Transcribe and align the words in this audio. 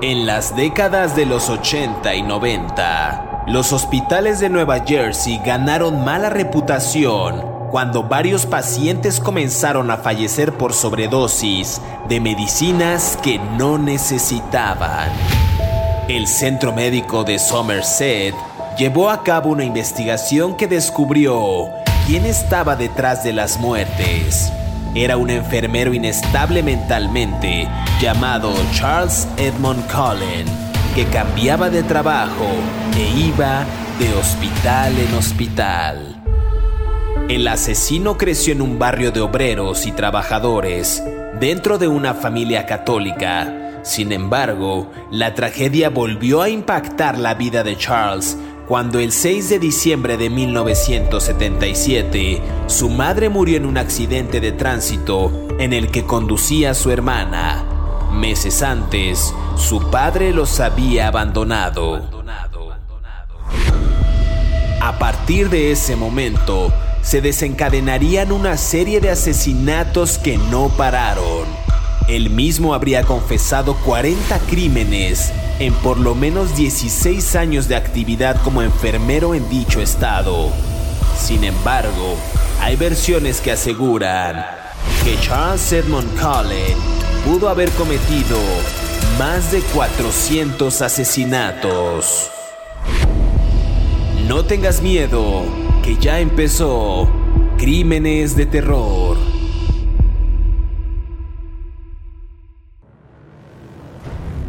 En 0.00 0.26
las 0.26 0.54
décadas 0.54 1.16
de 1.16 1.26
los 1.26 1.48
80 1.48 2.14
y 2.14 2.22
90, 2.22 3.46
los 3.48 3.72
hospitales 3.72 4.38
de 4.38 4.48
Nueva 4.48 4.84
Jersey 4.86 5.40
ganaron 5.44 6.04
mala 6.04 6.30
reputación 6.30 7.44
cuando 7.72 8.04
varios 8.04 8.46
pacientes 8.46 9.18
comenzaron 9.18 9.90
a 9.90 9.96
fallecer 9.96 10.52
por 10.52 10.72
sobredosis 10.72 11.80
de 12.08 12.20
medicinas 12.20 13.18
que 13.24 13.40
no 13.40 13.76
necesitaban. 13.76 15.10
El 16.06 16.28
Centro 16.28 16.72
Médico 16.72 17.24
de 17.24 17.40
Somerset 17.40 18.36
llevó 18.78 19.10
a 19.10 19.24
cabo 19.24 19.50
una 19.50 19.64
investigación 19.64 20.56
que 20.56 20.68
descubrió 20.68 21.70
quién 22.06 22.24
estaba 22.24 22.76
detrás 22.76 23.24
de 23.24 23.32
las 23.32 23.58
muertes 23.58 24.52
era 25.04 25.16
un 25.16 25.30
enfermero 25.30 25.94
inestable 25.94 26.62
mentalmente 26.62 27.68
llamado 28.00 28.52
Charles 28.72 29.28
Edmond 29.36 29.84
Cullen, 29.86 30.46
que 30.94 31.04
cambiaba 31.06 31.70
de 31.70 31.84
trabajo 31.84 32.46
e 32.96 33.18
iba 33.18 33.64
de 34.00 34.12
hospital 34.14 34.92
en 34.98 35.14
hospital. 35.14 36.22
El 37.28 37.46
asesino 37.46 38.16
creció 38.16 38.52
en 38.52 38.62
un 38.62 38.78
barrio 38.78 39.12
de 39.12 39.20
obreros 39.20 39.86
y 39.86 39.92
trabajadores, 39.92 41.02
dentro 41.38 41.78
de 41.78 41.86
una 41.86 42.14
familia 42.14 42.66
católica. 42.66 43.80
Sin 43.82 44.10
embargo, 44.10 44.90
la 45.12 45.34
tragedia 45.34 45.90
volvió 45.90 46.42
a 46.42 46.48
impactar 46.48 47.18
la 47.18 47.34
vida 47.34 47.62
de 47.62 47.76
Charles 47.76 48.36
cuando 48.68 48.98
el 48.98 49.12
6 49.12 49.48
de 49.48 49.58
diciembre 49.58 50.18
de 50.18 50.28
1977 50.28 52.42
su 52.66 52.90
madre 52.90 53.30
murió 53.30 53.56
en 53.56 53.64
un 53.64 53.78
accidente 53.78 54.40
de 54.40 54.52
tránsito 54.52 55.32
en 55.58 55.72
el 55.72 55.90
que 55.90 56.04
conducía 56.04 56.72
a 56.72 56.74
su 56.74 56.90
hermana. 56.90 57.64
Meses 58.12 58.62
antes, 58.62 59.32
su 59.56 59.90
padre 59.90 60.34
los 60.34 60.60
había 60.60 61.08
abandonado. 61.08 62.02
A 64.80 64.98
partir 64.98 65.48
de 65.48 65.72
ese 65.72 65.96
momento, 65.96 66.70
se 67.00 67.22
desencadenarían 67.22 68.32
una 68.32 68.58
serie 68.58 69.00
de 69.00 69.10
asesinatos 69.10 70.18
que 70.18 70.36
no 70.36 70.68
pararon. 70.68 71.46
Él 72.06 72.30
mismo 72.30 72.74
habría 72.74 73.02
confesado 73.02 73.74
40 73.84 74.38
crímenes 74.48 75.32
en 75.58 75.74
por 75.74 75.98
lo 75.98 76.14
menos 76.14 76.56
16 76.56 77.36
años 77.36 77.68
de 77.68 77.76
actividad 77.76 78.40
como 78.42 78.62
enfermero 78.62 79.34
en 79.34 79.48
dicho 79.48 79.80
estado. 79.80 80.50
Sin 81.18 81.44
embargo, 81.44 82.16
hay 82.60 82.76
versiones 82.76 83.40
que 83.40 83.52
aseguran 83.52 84.44
que 85.04 85.18
Charles 85.20 85.72
Edmond 85.72 86.08
Cullen 86.18 86.76
pudo 87.24 87.48
haber 87.48 87.70
cometido 87.70 88.38
más 89.18 89.50
de 89.50 89.60
400 89.60 90.80
asesinatos. 90.80 92.30
No 94.26 94.44
tengas 94.44 94.82
miedo, 94.82 95.42
que 95.82 95.96
ya 95.96 96.20
empezó 96.20 97.10
Crímenes 97.56 98.36
de 98.36 98.46
Terror. 98.46 99.27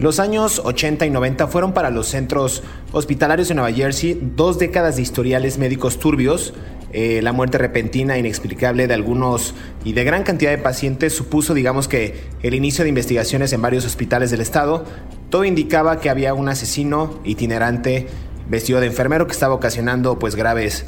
Los 0.00 0.18
años 0.18 0.62
80 0.64 1.06
y 1.06 1.10
90 1.10 1.46
fueron 1.46 1.72
para 1.72 1.90
los 1.90 2.08
centros 2.08 2.62
hospitalarios 2.90 3.48
de 3.48 3.54
Nueva 3.54 3.70
Jersey 3.70 4.18
dos 4.34 4.58
décadas 4.58 4.96
de 4.96 5.02
historiales 5.02 5.58
médicos 5.58 5.98
turbios 5.98 6.54
eh, 6.92 7.20
la 7.22 7.32
muerte 7.32 7.56
repentina 7.56 8.16
e 8.16 8.18
inexplicable 8.18 8.88
de 8.88 8.94
algunos 8.94 9.54
y 9.84 9.92
de 9.92 10.02
gran 10.02 10.24
cantidad 10.24 10.50
de 10.50 10.58
pacientes 10.58 11.12
supuso, 11.12 11.54
digamos 11.54 11.86
que, 11.86 12.20
el 12.42 12.54
inicio 12.54 12.82
de 12.82 12.88
investigaciones 12.88 13.52
en 13.52 13.62
varios 13.62 13.84
hospitales 13.84 14.32
del 14.32 14.40
estado. 14.40 14.84
Todo 15.28 15.44
indicaba 15.44 16.00
que 16.00 16.10
había 16.10 16.34
un 16.34 16.48
asesino 16.48 17.20
itinerante 17.22 18.08
vestido 18.48 18.80
de 18.80 18.88
enfermero 18.88 19.26
que 19.26 19.32
estaba 19.32 19.54
ocasionando 19.54 20.18
pues 20.18 20.34
graves 20.34 20.86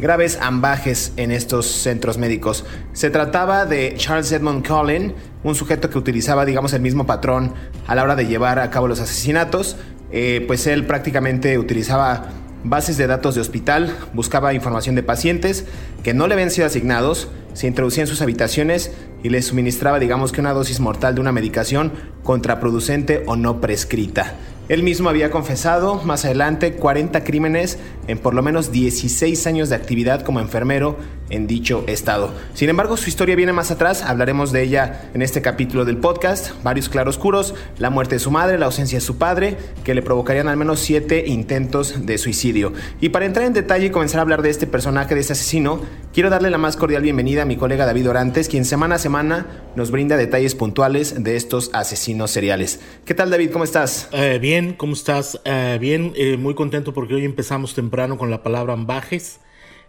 graves 0.00 0.38
ambajes 0.40 1.12
en 1.16 1.30
estos 1.30 1.66
centros 1.66 2.18
médicos. 2.18 2.64
Se 2.92 3.10
trataba 3.10 3.66
de 3.66 3.94
Charles 3.96 4.32
Edmond 4.32 4.66
Cullen, 4.66 5.14
un 5.44 5.54
sujeto 5.54 5.90
que 5.90 5.98
utilizaba, 5.98 6.44
digamos, 6.44 6.72
el 6.72 6.82
mismo 6.82 7.06
patrón 7.06 7.54
a 7.86 7.94
la 7.94 8.02
hora 8.02 8.16
de 8.16 8.26
llevar 8.26 8.58
a 8.58 8.70
cabo 8.70 8.88
los 8.88 9.00
asesinatos. 9.00 9.76
Eh, 10.10 10.44
pues 10.46 10.66
él 10.66 10.86
prácticamente 10.86 11.58
utilizaba 11.58 12.28
bases 12.64 12.96
de 12.96 13.06
datos 13.06 13.34
de 13.34 13.40
hospital, 13.40 13.94
buscaba 14.12 14.54
información 14.54 14.94
de 14.94 15.02
pacientes 15.02 15.64
que 16.02 16.14
no 16.14 16.26
le 16.26 16.34
habían 16.34 16.50
sido 16.50 16.66
asignados, 16.66 17.28
se 17.54 17.66
introducía 17.66 18.02
en 18.02 18.08
sus 18.08 18.22
habitaciones 18.22 18.92
y 19.22 19.30
les 19.30 19.46
suministraba 19.46 19.98
digamos 19.98 20.32
que 20.32 20.40
una 20.40 20.52
dosis 20.52 20.80
mortal 20.80 21.14
de 21.14 21.20
una 21.20 21.32
medicación 21.32 21.92
contraproducente 22.22 23.24
o 23.26 23.36
no 23.36 23.60
prescrita. 23.60 24.34
Él 24.72 24.82
mismo 24.82 25.10
había 25.10 25.30
confesado 25.30 25.96
más 25.96 26.24
adelante 26.24 26.72
40 26.72 27.24
crímenes 27.24 27.78
en 28.06 28.16
por 28.16 28.32
lo 28.32 28.42
menos 28.42 28.72
16 28.72 29.46
años 29.46 29.68
de 29.68 29.76
actividad 29.76 30.22
como 30.22 30.40
enfermero 30.40 30.96
en 31.28 31.46
dicho 31.46 31.84
estado. 31.86 32.32
Sin 32.54 32.68
embargo, 32.68 32.96
su 32.96 33.08
historia 33.08 33.36
viene 33.36 33.52
más 33.52 33.70
atrás, 33.70 34.02
hablaremos 34.02 34.52
de 34.52 34.62
ella 34.62 35.10
en 35.14 35.22
este 35.22 35.42
capítulo 35.42 35.84
del 35.84 35.96
podcast, 35.96 36.52
varios 36.62 36.88
claroscuros, 36.88 37.54
la 37.78 37.90
muerte 37.90 38.16
de 38.16 38.18
su 38.18 38.30
madre, 38.30 38.58
la 38.58 38.66
ausencia 38.66 38.98
de 38.98 39.04
su 39.04 39.18
padre, 39.18 39.56
que 39.84 39.94
le 39.94 40.02
provocarían 40.02 40.48
al 40.48 40.56
menos 40.56 40.80
7 40.80 41.24
intentos 41.26 42.06
de 42.06 42.18
suicidio. 42.18 42.72
Y 43.00 43.10
para 43.10 43.26
entrar 43.26 43.46
en 43.46 43.52
detalle 43.52 43.86
y 43.86 43.90
comenzar 43.90 44.18
a 44.18 44.22
hablar 44.22 44.42
de 44.42 44.50
este 44.50 44.66
personaje, 44.66 45.14
de 45.14 45.20
este 45.20 45.32
asesino, 45.32 45.80
quiero 46.12 46.30
darle 46.30 46.50
la 46.50 46.58
más 46.58 46.76
cordial 46.76 47.02
bienvenida 47.02 47.42
a 47.42 47.46
mi 47.46 47.56
colega 47.56 47.86
David 47.86 48.10
Orantes, 48.10 48.48
quien 48.48 48.64
semana 48.64 48.96
a 48.96 48.98
semana 48.98 49.46
nos 49.74 49.90
brinda 49.90 50.16
detalles 50.16 50.54
puntuales 50.54 51.22
de 51.22 51.36
estos 51.36 51.70
asesinos 51.72 52.30
seriales. 52.30 52.80
¿Qué 53.04 53.14
tal 53.14 53.30
David? 53.30 53.50
¿Cómo 53.50 53.64
estás? 53.64 54.08
Eh, 54.12 54.38
bien, 54.40 54.61
¿cómo 54.70 54.92
estás? 54.92 55.40
Eh, 55.44 55.78
bien, 55.80 56.12
eh, 56.14 56.36
muy 56.36 56.54
contento 56.54 56.92
porque 56.92 57.14
hoy 57.14 57.24
empezamos 57.24 57.74
temprano 57.74 58.16
con 58.16 58.30
la 58.30 58.42
palabra 58.42 58.72
ambajes. 58.72 59.40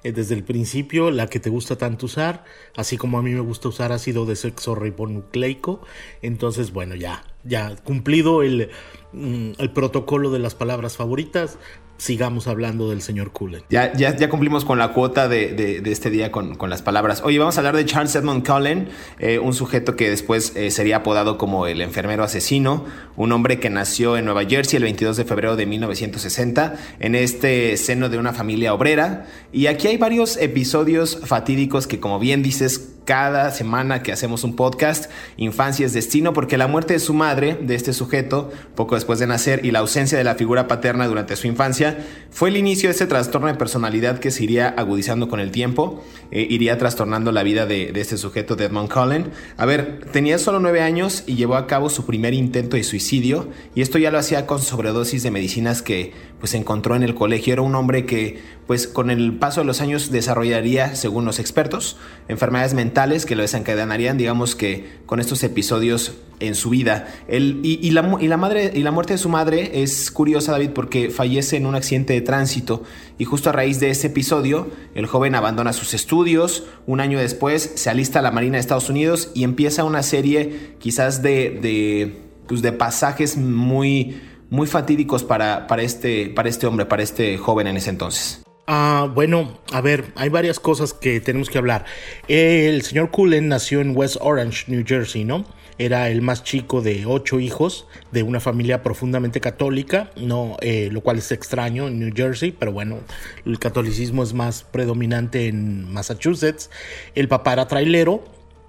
desde 0.04 0.36
el 0.36 0.44
principio, 0.44 1.12
la 1.12 1.28
que 1.28 1.40
te 1.40 1.50
gusta 1.50 1.78
tanto 1.78 2.08
usar, 2.08 2.44
así 2.76 2.98
como 2.98 3.18
a 3.18 3.22
mí 3.22 3.32
me 3.32 3.40
gusta 3.40 3.70
usar 3.70 3.94
ácido 3.94 4.26
de 4.26 4.36
sexo 4.36 4.76
ribonucleico. 4.76 5.80
Entonces, 6.22 6.74
bueno, 6.74 6.96
ya, 6.96 7.24
ya 7.46 7.78
cumplido 7.86 8.44
el, 8.44 8.70
mm, 9.14 9.52
el 9.60 9.72
protocolo 9.72 10.30
de 10.30 10.40
las 10.40 10.56
palabras 10.56 10.98
favoritas, 10.98 11.58
sigamos 11.98 12.48
hablando 12.48 12.90
del 12.90 13.02
señor 13.02 13.32
Cullen. 13.32 13.64
Ya, 13.70 13.94
ya, 13.94 14.16
ya 14.16 14.30
cumplimos 14.30 14.66
con 14.66 14.78
la 14.78 14.94
cuota 14.94 15.28
de, 15.28 15.54
de, 15.54 15.92
este 15.92 16.10
día 16.10 16.32
con, 16.32 16.56
con, 16.56 16.70
las 16.70 16.82
palabras. 16.82 17.22
Oye, 17.24 17.40
vamos 17.40 17.58
a 17.58 17.62
hablar 17.62 17.76
de 17.76 17.86
Charles 17.86 18.16
Edmund 18.16 18.46
Cullen, 18.46 18.90
eh, 19.20 19.40
un 19.40 19.54
sujeto 19.54 19.96
que 19.96 20.10
después 20.10 20.54
eh, 20.56 20.72
sería 20.72 20.98
apodado 20.98 21.38
como 21.38 21.68
el 21.68 21.82
enfermero 21.82 22.24
asesino, 22.24 22.86
un 23.16 23.32
hombre 23.32 23.60
que 23.60 23.70
nació 23.70 24.18
en 24.18 24.26
Nueva 24.26 24.46
Jersey 24.46 24.78
el 24.78 24.84
22 24.84 25.18
de 25.18 25.26
febrero 25.26 25.56
de 25.56 25.66
1960, 25.66 26.76
en 27.00 27.16
este 27.16 27.78
seno 27.78 28.10
de 28.10 28.18
una 28.18 28.34
familia 28.34 28.74
obrera. 28.74 29.28
Y 29.52 29.68
aquí 29.68 29.88
hay 29.88 29.98
varios 29.98 30.38
episodios 30.38 31.20
fatídicos 31.24 31.88
que, 31.88 32.00
como 32.00 32.20
bien 32.20 32.44
dices, 32.44 32.90
cada 33.06 33.52
semana 33.52 34.02
que 34.02 34.12
hacemos 34.12 34.44
un 34.44 34.56
podcast, 34.56 35.12
Infancia 35.38 35.86
es 35.86 35.94
Destino, 35.94 36.34
porque 36.34 36.58
la 36.58 36.68
muerte 36.68 36.94
de 36.94 37.00
su 37.00 37.14
madre, 37.14 37.58
de 37.62 37.76
este 37.76 37.94
sujeto, 37.94 38.52
poco 38.76 38.96
después 38.96 39.20
de 39.20 39.28
nacer, 39.28 39.66
y 39.66 39.72
la 39.72 39.80
ausencia 39.80 40.18
de 40.18 40.24
la 40.24 40.36
figura 40.36 40.68
paterna 40.68 41.08
durante 41.08 41.36
su 41.36 41.48
infancia, 41.48 41.93
fue 42.30 42.50
el 42.50 42.58
inicio 42.58 42.90
de 42.90 42.96
ese 42.96 43.06
trastorno 43.06 43.48
de 43.48 43.54
personalidad 43.54 44.20
que 44.20 44.32
se 44.32 44.44
iría 44.44 44.70
agudizando 44.70 45.30
con 45.30 45.40
el 45.40 45.52
tiempo, 45.52 46.04
eh, 46.32 46.48
iría 46.50 46.78
trastornando 46.78 47.32
la 47.32 47.44
vida 47.44 47.66
de, 47.66 47.92
este 47.96 48.18
sujeto, 48.18 48.56
de 48.56 48.66
Edmond 48.66 48.92
Cullen. 48.92 49.32
A 49.56 49.66
ver, 49.66 50.06
tenía 50.12 50.40
solo 50.40 50.60
nueve 50.60 50.82
años 50.82 51.24
y 51.28 51.36
llevó 51.36 51.56
a 51.56 51.68
cabo 51.68 51.90
su 51.90 52.06
primer 52.06 52.34
intento 52.34 52.76
de 52.76 52.84
suicidio, 52.84 53.50
y 53.76 53.82
esto 53.82 54.00
ya 54.00 54.10
lo 54.10 54.18
hacía 54.18 54.48
con 54.48 54.62
sobredosis 54.62 55.22
de 55.22 55.32
medicinas 55.32 55.82
que 55.82 56.14
pues 56.44 56.56
encontró 56.56 56.98
en 56.98 57.04
el 57.04 57.16
colegio. 57.16 57.54
Era 57.54 57.62
un 57.62 57.74
hombre 57.74 58.06
que 58.06 58.44
pues 58.68 58.86
con 58.86 59.10
el 59.10 59.38
paso 59.38 59.62
de 59.62 59.66
los 59.66 59.80
años 59.80 60.12
desarrollaría, 60.12 60.94
según 60.94 61.24
los 61.24 61.40
expertos, 61.40 61.96
enfermedades 62.28 62.74
mentales 62.74 63.26
que 63.26 63.38
lo 63.38 63.44
desencadenarían, 63.44 64.18
digamos 64.18 64.54
que 64.54 65.00
con 65.06 65.22
estos 65.22 65.42
episodios 65.44 66.18
en 66.42 66.56
su 66.56 66.72
vida. 66.72 67.08
y, 67.30 67.92
la, 67.92 68.18
y, 68.20 68.28
la, 68.28 68.36
madre, 68.36 68.74
y 68.76 68.84
la 68.84 68.92
muerte 68.92 69.14
de 69.14 69.20
su 69.20 69.30
madre 69.30 69.84
es 69.84 70.12
curiosa, 70.12 70.52
David, 70.52 70.72
porque 70.72 71.10
fallece 71.12 71.56
en 71.56 71.66
un 71.66 71.76
accidente 71.76 72.12
de 72.12 72.20
tránsito 72.20 72.84
y 73.18 73.24
justo 73.24 73.50
a 73.50 73.54
raíz 73.54 73.80
de 73.80 73.90
ese 73.90 74.08
episodio, 74.08 74.68
el 74.96 75.06
joven 75.06 75.36
abandona 75.36 75.72
sus 75.72 75.94
estudios, 75.94 76.66
un 76.88 77.00
año 77.00 77.20
después 77.20 77.72
se 77.76 77.90
alista 77.90 78.20
a 78.20 78.22
la 78.22 78.32
Marina 78.32 78.58
de 78.58 78.60
Estados 78.60 78.90
Unidos 78.90 79.32
y 79.34 79.46
empieza 79.46 79.86
una 79.86 80.04
serie 80.04 80.76
quizás 80.78 81.22
de, 81.22 81.58
de, 81.62 82.18
pues 82.50 82.62
de 82.62 82.74
pasajes 82.74 83.38
muy, 83.38 84.20
muy 84.54 84.68
fatídicos 84.68 85.24
para, 85.24 85.66
para, 85.66 85.82
este, 85.82 86.28
para 86.28 86.48
este 86.48 86.68
hombre, 86.68 86.86
para 86.86 87.02
este 87.02 87.40
joven 87.40 87.66
en 87.66 87.78
ese 87.78 87.90
entonces. 87.90 88.44
Ah, 88.68 89.10
bueno, 89.12 89.58
a 89.72 89.82
ver, 89.82 90.06
hay 90.16 90.30
varias 90.30 90.60
cosas 90.60 90.94
que 90.94 91.20
tenemos 91.20 91.50
que 91.50 91.58
hablar. 91.58 91.86
El 92.28 92.84
señor 92.84 93.10
Cullen 93.10 93.48
nació 93.48 93.82
en 93.82 93.98
West 93.98 94.18
Orange, 94.22 94.66
New 94.68 94.84
Jersey, 94.86 95.24
¿no? 95.24 95.44
Era 95.80 96.08
el 96.12 96.22
más 96.22 96.44
chico 96.44 96.84
de 96.84 97.08
ocho 97.08 97.40
hijos 97.40 97.88
de 98.12 98.22
una 98.22 98.40
familia 98.40 98.84
profundamente 98.84 99.42
católica, 99.42 100.12
no, 100.18 100.58
eh, 100.62 100.90
lo 100.92 101.02
cual 101.02 101.18
es 101.18 101.32
extraño 101.32 101.88
en 101.88 101.98
New 102.00 102.14
Jersey, 102.16 102.52
pero 102.52 102.72
bueno, 102.72 103.00
el 103.48 103.58
catolicismo 103.58 104.22
es 104.22 104.36
más 104.36 104.62
predominante 104.62 105.48
en 105.48 105.92
Massachusetts. 105.92 106.70
El 107.16 107.28
papá 107.28 107.54
era 107.54 107.68
trailero 107.68 108.24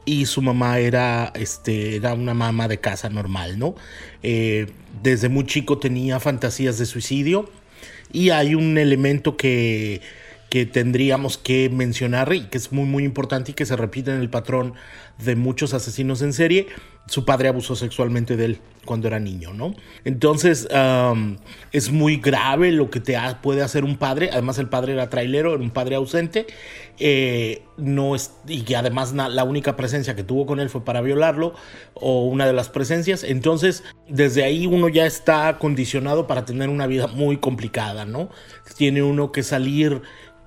y 0.05 0.27
su 0.27 0.43
mamá 0.43 0.79
era, 0.79 1.33
este, 1.35 1.97
era 1.97 2.15
una 2.15 2.35
mamá 2.35 2.69
de 2.69 2.79
casa 2.79 3.09
normal, 3.09 3.59
¿no? 3.59 3.75
Eh, 4.23 4.67
desde 5.03 5.29
muy 5.29 5.45
chico 5.47 5.79
tenía 5.79 6.21
fantasías 6.21 6.79
de 6.79 6.87
suicidio 6.87 7.51
y 8.13 8.31
hay 8.31 8.55
un 8.55 8.79
elemento 8.79 9.37
que, 9.37 10.01
que 10.55 10.67
tendríamos 10.67 11.37
que 11.37 11.69
mencionar 11.69 12.33
y 12.33 12.43
que 12.43 12.59
es 12.59 12.71
muy 12.71 12.85
muy 12.85 13.03
importante 13.03 13.51
y 13.51 13.55
que 13.55 13.67
se 13.67 13.75
repite 13.75 14.13
en 14.13 14.21
el 14.21 14.31
patrón 14.31 14.75
de 15.19 15.35
muchos 15.35 15.75
asesinos 15.75 16.23
en 16.23 16.33
serie, 16.33 16.69
su 17.07 17.25
padre 17.25 17.49
abusó 17.49 17.75
sexualmente 17.75 18.37
de 18.37 18.45
él 18.45 18.61
cuando 18.85 19.09
era 19.09 19.19
niño, 19.19 19.53
¿no? 19.53 19.75
Entonces 20.05 20.69
es 21.73 21.91
muy 21.91 22.19
grave 22.19 22.71
lo 22.71 22.89
que 22.89 23.01
te 23.01 23.19
puede 23.43 23.63
hacer 23.63 23.83
un 23.83 23.97
padre, 23.97 24.31
además 24.33 24.59
el 24.59 24.69
padre 24.69 24.93
era 24.93 25.11
trailero, 25.11 25.55
era 25.55 25.63
un 25.63 25.71
padre 25.71 25.97
ausente, 25.97 26.47
eh, 26.99 27.63
no 27.77 28.15
y 28.47 28.75
además 28.75 29.13
la 29.13 29.45
única 29.45 29.75
presencia 29.75 30.15
que 30.15 30.23
tuvo 30.23 30.47
con 30.47 30.61
él 30.61 30.71
fue 30.71 30.85
para 30.85 31.01
violarlo, 31.01 31.55
o 31.95 32.27
una 32.27 32.47
de 32.47 32.53
las 32.53 32.69
presencias, 32.69 33.25
entonces 33.25 33.83
desde 34.09 34.45
ahí 34.45 34.67
uno 34.67 34.89
ya 34.89 35.07
está 35.07 35.59
condicionado 35.59 36.27
para 36.27 36.45
tener 36.45 36.69
una 36.69 36.87
vida 36.87 37.07
muy 37.07 37.39
complicada, 37.39 38.05
¿no? 38.05 38.29
Tiene 38.77 39.03
uno 39.03 39.33
que 39.33 39.43
salir 39.43 40.03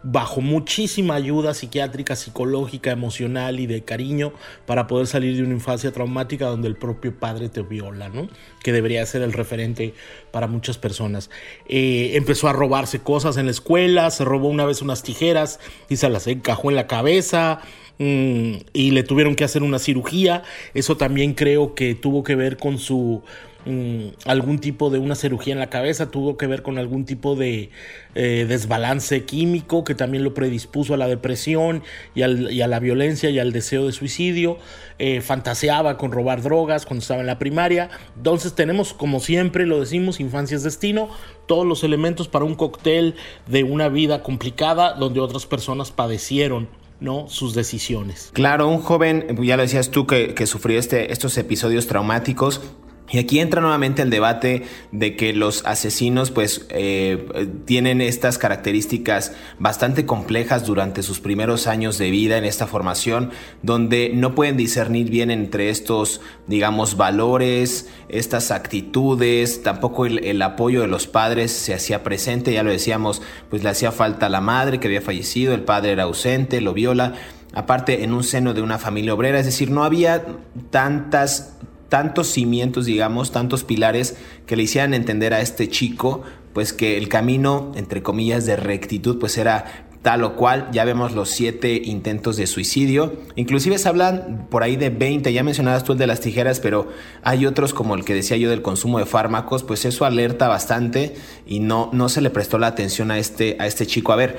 bajo 0.10 0.40
muchísima 0.40 1.16
ayuda 1.16 1.54
psiquiátrica, 1.54 2.16
psicológica, 2.16 2.92
emocional 2.92 3.60
y 3.60 3.68
de 3.68 3.84
cariño 3.84 4.32
para 4.66 4.88
poder 4.88 5.06
salir 5.06 5.36
de 5.36 5.44
una 5.44 5.54
infancia 5.54 5.92
traumática 5.92 6.46
donde 6.46 6.70
el 6.70 6.78
propio 6.78 7.20
padre 7.20 7.50
te 7.50 7.62
viola, 7.62 8.08
¿no? 8.08 8.30
Que 8.64 8.72
debería 8.72 9.06
ser 9.06 9.22
el 9.22 9.34
referente 9.34 9.94
para 10.32 10.48
muchas 10.48 10.78
personas. 10.78 11.30
Eh, 11.68 12.12
empezó 12.14 12.48
a 12.48 12.54
robarse 12.54 13.00
cosas 13.00 13.36
en 13.36 13.46
la 13.46 13.52
escuela, 13.52 14.10
se 14.10 14.24
robó 14.24 14.48
una 14.48 14.66
vez 14.66 14.82
unas 14.82 15.04
tijeras 15.04 15.60
y 15.90 15.98
se 15.98 16.10
las 16.10 16.26
encajó 16.28 16.70
en 16.70 16.78
la 16.78 16.88
cabeza. 16.88 17.60
Mm, 18.00 18.58
y 18.74 18.92
le 18.92 19.04
tuvieron 19.04 19.36
que 19.36 19.44
hacer 19.44 19.62
una 19.62 19.80
cirugía. 19.80 20.44
Eso 20.74 20.96
también 20.96 21.34
creo 21.34 21.76
que 21.76 21.96
tuvo 21.96 22.24
que 22.24 22.36
ver 22.36 22.56
con 22.58 22.78
su 22.78 23.24
Mm, 23.68 24.14
algún 24.24 24.60
tipo 24.60 24.90
de 24.90 24.98
una 24.98 25.14
cirugía 25.16 25.52
en 25.52 25.60
la 25.60 25.70
cabeza, 25.70 26.10
tuvo 26.10 26.38
que 26.38 26.48
ver 26.48 26.62
con 26.62 26.78
algún 26.78 27.04
tipo 27.04 27.36
de 27.36 27.70
eh, 28.16 28.46
desbalance 28.48 29.26
químico 29.26 29.84
que 29.84 29.94
también 29.94 30.24
lo 30.24 30.34
predispuso 30.34 30.94
a 30.94 30.98
la 30.98 31.10
depresión 31.10 31.84
y, 32.16 32.22
a 32.22 32.68
la 32.68 32.80
violencia 32.80 33.30
y 33.30 33.40
al 33.40 33.52
deseo 33.52 33.86
de 33.86 33.92
suicidio. 33.92 34.58
Eh, 35.00 35.20
fantaseaba 35.20 35.98
con 35.98 36.14
robar 36.14 36.42
drogas 36.42 36.86
cuando 36.86 37.02
estaba 37.02 37.20
en 37.20 37.28
la 37.28 37.40
primaria. 37.40 37.90
Entonces 38.16 38.56
tenemos, 38.56 38.94
como 38.94 39.20
siempre 39.20 39.66
lo 39.66 39.82
decimos, 39.82 40.22
infancia 40.22 40.56
es 40.56 40.64
destino, 40.64 41.10
todos 41.46 41.66
los 41.66 41.84
elementos 41.84 42.30
para 42.30 42.46
un 42.46 42.56
cóctel 42.56 43.16
de 43.48 43.66
una 43.66 43.90
vida 43.90 44.24
complicada 44.24 44.94
donde 44.94 45.20
otras 45.20 45.46
personas 45.46 45.92
padecieron 45.92 46.70
¿no? 47.02 47.28
sus 47.28 47.54
decisiones. 47.54 48.30
Claro, 48.32 48.70
un 48.70 48.80
joven, 48.80 49.38
ya 49.44 49.58
lo 49.58 49.64
decías 49.64 49.92
tú, 49.92 50.08
que, 50.08 50.34
que 50.34 50.48
sufrió 50.48 50.80
este, 50.80 51.12
estos 51.12 51.38
episodios 51.38 51.86
traumáticos, 51.88 52.62
y 53.10 53.20
aquí 53.20 53.40
entra 53.40 53.62
nuevamente 53.62 54.02
el 54.02 54.10
debate 54.10 54.64
de 54.92 55.16
que 55.16 55.32
los 55.32 55.66
asesinos 55.66 56.30
pues 56.30 56.66
eh, 56.70 57.48
tienen 57.66 58.02
estas 58.02 58.38
características 58.38 59.32
bastante 59.60 60.06
complejas 60.06 60.66
durante 60.66 61.04
sus 61.04 61.22
primeros 61.22 61.68
años 61.68 61.98
de 61.98 62.12
vida 62.12 62.38
en 62.38 62.44
esta 62.44 62.68
formación, 62.68 63.32
donde 63.64 64.12
no 64.14 64.36
pueden 64.36 64.58
discernir 64.58 65.10
bien 65.10 65.32
entre 65.32 65.70
estos, 65.70 66.20
digamos, 66.48 66.98
valores, 66.98 67.90
estas 68.10 68.52
actitudes, 68.52 69.64
tampoco 69.64 70.06
el, 70.06 70.26
el 70.26 70.42
apoyo 70.42 70.82
de 70.82 70.88
los 70.88 71.08
padres 71.08 71.54
se 71.54 71.74
hacía 71.74 72.04
presente, 72.04 72.52
ya 72.52 72.64
lo 72.64 72.72
decíamos, 72.72 73.22
pues 73.50 73.64
le 73.64 73.70
hacía 73.70 73.94
falta 73.94 74.26
a 74.26 74.30
la 74.30 74.42
madre 74.42 74.82
que 74.82 74.88
había 74.88 75.02
fallecido, 75.02 75.54
el 75.54 75.64
padre 75.64 75.94
era 75.94 76.04
ausente, 76.04 76.60
lo 76.60 76.74
viola, 76.74 77.14
aparte 77.54 78.04
en 78.04 78.12
un 78.12 78.26
seno 78.26 78.54
de 78.54 78.62
una 78.62 78.80
familia 78.80 79.14
obrera, 79.14 79.40
es 79.40 79.46
decir, 79.46 79.72
no 79.72 79.86
había 79.86 80.26
tantas 80.72 81.54
tantos 81.90 82.28
cimientos, 82.28 82.86
digamos, 82.86 83.32
tantos 83.32 83.64
pilares 83.64 84.18
que 84.46 84.56
le 84.56 84.64
hicieran 84.64 84.94
entender 84.94 85.34
a 85.34 85.42
este 85.42 85.70
chico, 85.70 86.24
pues 86.54 86.74
que 86.74 86.98
el 86.98 87.08
camino, 87.08 87.72
entre 87.76 88.02
comillas, 88.02 88.46
de 88.46 88.56
rectitud, 88.56 89.20
pues 89.20 89.38
era 89.38 89.88
tal 90.02 90.24
o 90.24 90.36
cual. 90.36 90.70
Ya 90.72 90.86
vemos 90.86 91.14
los 91.14 91.30
siete 91.30 91.82
intentos 91.84 92.38
de 92.38 92.48
suicidio. 92.48 93.14
Inclusive 93.36 93.78
se 93.78 93.90
hablan 93.90 94.48
por 94.50 94.64
ahí 94.64 94.76
de 94.76 94.90
20, 94.90 95.32
ya 95.34 95.44
mencionabas 95.44 95.84
tú 95.84 95.94
el 95.94 95.98
de 95.98 96.08
las 96.08 96.22
tijeras, 96.22 96.60
pero 96.60 96.88
hay 97.24 97.46
otros 97.46 97.74
como 97.74 97.96
el 97.96 98.06
que 98.06 98.14
decía 98.14 98.38
yo 98.38 98.50
del 98.50 98.62
consumo 98.62 99.00
de 99.00 99.06
fármacos, 99.06 99.64
pues 99.64 99.86
eso 99.86 100.06
alerta 100.06 100.48
bastante 100.48 101.16
y 101.46 101.60
no, 101.60 101.90
no 101.94 102.10
se 102.10 102.22
le 102.22 102.30
prestó 102.30 102.58
la 102.58 102.68
atención 102.68 103.12
a 103.12 103.18
este, 103.18 103.58
a 103.60 103.68
este 103.68 103.86
chico. 103.86 104.14
A 104.14 104.16
ver, 104.16 104.38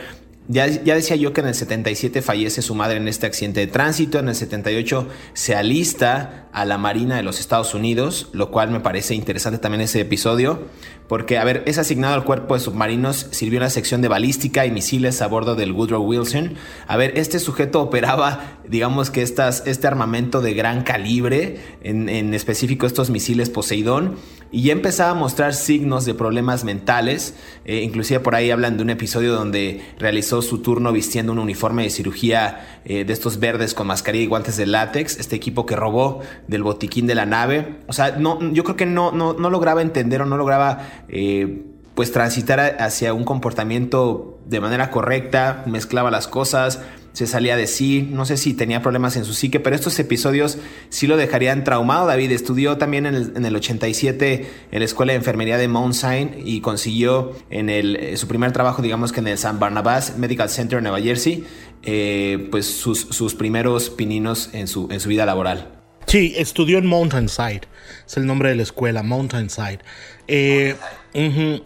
ya, 0.51 0.67
decía 0.67 1.15
yo 1.17 1.35
que 1.35 1.43
en 1.43 1.49
el 1.49 1.55
77 1.55 2.23
fallece 2.23 2.63
su 2.63 2.75
madre 2.75 2.97
en 2.97 3.07
este 3.07 3.27
accidente 3.27 3.61
de 3.61 3.67
tránsito, 3.67 4.19
en 4.19 4.31
el 4.31 4.35
78 4.35 5.07
se 5.35 5.55
alista 5.55 6.49
a 6.53 6.65
la 6.65 6.79
Marina 6.79 7.17
de 7.17 7.23
los 7.23 7.39
Estados 7.39 7.75
Unidos, 7.75 8.31
lo 8.33 8.51
cual 8.51 8.71
me 8.71 8.81
parece 8.81 9.15
interesante 9.15 9.59
también 9.59 9.83
ese 9.83 10.01
episodio, 10.01 10.63
porque, 11.07 11.37
a 11.37 11.45
ver, 11.45 11.65
es 11.67 11.77
asignado 11.77 12.15
al 12.15 12.25
cuerpo 12.25 12.55
de 12.55 12.61
submarinos, 12.61 13.29
sirvió 13.31 13.59
en 13.59 13.65
la 13.65 13.71
sección 13.71 14.01
de 14.01 14.09
balística 14.09 14.65
y 14.65 14.71
misiles 14.71 15.21
a 15.21 15.27
bordo 15.27 15.55
del 15.55 15.73
Woodrow 15.73 16.03
Wilson. 16.03 16.55
A 16.87 16.97
ver, 16.97 17.19
este 17.19 17.41
sujeto 17.41 17.83
operaba, 17.83 18.59
digamos 18.67 19.11
que 19.11 19.21
estas, 19.21 19.67
este 19.67 19.87
armamento 19.87 20.41
de 20.41 20.55
gran 20.55 20.83
calibre, 20.83 21.61
en, 21.83 22.09
en 22.09 22.33
específico 22.33 22.87
estos 22.87 23.11
misiles 23.11 23.51
Poseidón, 23.51 24.17
y 24.51 24.63
ya 24.63 24.73
empezaba 24.73 25.11
a 25.11 25.15
mostrar 25.15 25.55
signos 25.55 26.05
de 26.05 26.15
problemas 26.15 26.65
mentales, 26.65 27.35
eh, 27.65 27.83
inclusive 27.83 28.21
por 28.21 28.35
ahí 28.35 28.51
hablan 28.51 28.77
de 28.77 28.83
un 28.83 28.91
episodio 28.91 29.35
donde 29.35 29.83
realizó 29.99 30.43
su 30.43 30.59
turno 30.63 30.93
vistiendo 30.93 31.33
un 31.33 31.39
uniforme 31.39 31.83
de 31.83 31.91
cirugía 31.91 32.81
eh, 32.85 33.05
de 33.05 33.13
estos 33.13 33.41
verdes 33.41 33.75
con 33.75 33.87
mascarilla 33.87 34.25
y 34.25 34.29
guantes 34.29 34.57
de 34.57 34.67
látex, 34.67 35.19
este 35.19 35.37
equipo 35.37 35.67
que 35.67 35.77
robó 35.77 36.21
del 36.47 36.63
botiquín 36.63 37.07
de 37.07 37.15
la 37.15 37.27
nave, 37.27 37.77
o 37.87 37.93
sea, 37.93 38.13
no, 38.13 38.41
yo 38.53 38.65
creo 38.65 38.77
que 38.77 38.87
no, 38.87 39.13
no, 39.13 39.35
no 39.35 39.51
lograba 39.51 39.83
entender 39.83 40.23
o 40.23 40.27
no 40.27 40.37
lograba... 40.37 40.89
Eh, 41.09 41.65
pues 41.99 42.13
transitar 42.13 42.77
hacia 42.79 43.13
un 43.13 43.25
comportamiento 43.25 44.39
de 44.47 44.61
manera 44.61 44.93
correcta, 44.93 45.65
mezclaba 45.67 46.13
las 46.13 46.29
cosas, 46.29 46.81
se 47.19 47.27
salía 47.27 47.57
de 47.57 47.67
sí, 47.67 48.09
no 48.13 48.25
sé 48.25 48.37
si 48.37 48.55
tenía 48.55 48.81
problemas 48.81 49.17
en 49.17 49.25
su 49.25 49.35
psique, 49.35 49.59
pero 49.59 49.75
estos 49.75 49.99
episodios 49.99 50.59
sí 50.89 51.09
lo 51.09 51.17
dejarían 51.17 51.65
traumado. 51.65 52.07
David 52.07 52.31
estudió 52.31 52.79
también 52.79 53.07
en 53.07 53.45
el, 53.45 53.57
87 53.57 54.49
en 54.71 54.79
la 54.79 54.85
Escuela 54.85 55.15
de 55.15 55.17
Enfermería 55.17 55.59
de 55.59 55.67
Mount 55.67 55.95
Sinai 55.95 56.41
y 56.45 56.61
consiguió 56.61 57.33
en 57.51 57.71
el, 57.71 57.97
eh, 57.97 58.17
su 58.17 58.29
primer 58.29 58.53
trabajo, 58.53 58.83
digamos 58.83 59.11
que 59.11 59.19
en 59.19 59.27
el 59.27 59.37
San 59.37 59.59
Barnabas 59.59 60.17
Medical 60.17 60.49
Center 60.49 60.79
en 60.79 60.85
Nueva 60.85 61.01
Jersey, 61.01 61.45
eh, 61.83 62.47
pues 62.53 62.67
sus, 62.67 63.01
sus 63.11 63.35
primeros 63.35 63.91
pininos 63.91 64.51
en 64.53 64.69
su, 64.69 64.87
en 64.93 65.01
su 65.01 65.09
vida 65.09 65.27
laboral. 65.27 65.73
Sí, 66.07 66.35
estudió 66.37 66.79
en 66.79 66.87
Mountainside. 66.87 67.63
Es 68.07 68.17
el 68.17 68.27
nombre 68.27 68.51
de 68.51 68.55
la 68.55 68.63
escuela, 68.63 69.03
Mountainside. 69.03 69.81
Eh, 70.29 70.77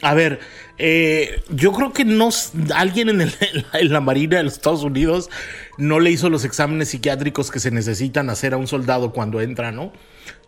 a 0.02 0.14
ver, 0.14 0.40
eh, 0.78 1.42
yo 1.50 1.72
creo 1.72 1.92
que 1.92 2.04
no 2.04 2.30
alguien 2.74 3.08
en, 3.08 3.32
la 3.92 4.00
Marina 4.00 4.38
de 4.38 4.44
los 4.44 4.54
Estados 4.54 4.82
Unidos 4.82 5.30
no 5.78 6.00
le 6.00 6.10
hizo 6.10 6.30
los 6.30 6.44
exámenes 6.44 6.88
psiquiátricos 6.88 7.50
que 7.50 7.60
se 7.60 7.70
necesitan 7.70 8.30
hacer 8.30 8.54
a 8.54 8.56
un 8.56 8.66
soldado 8.66 9.12
cuando 9.12 9.40
entra, 9.40 9.72
¿no? 9.72 9.92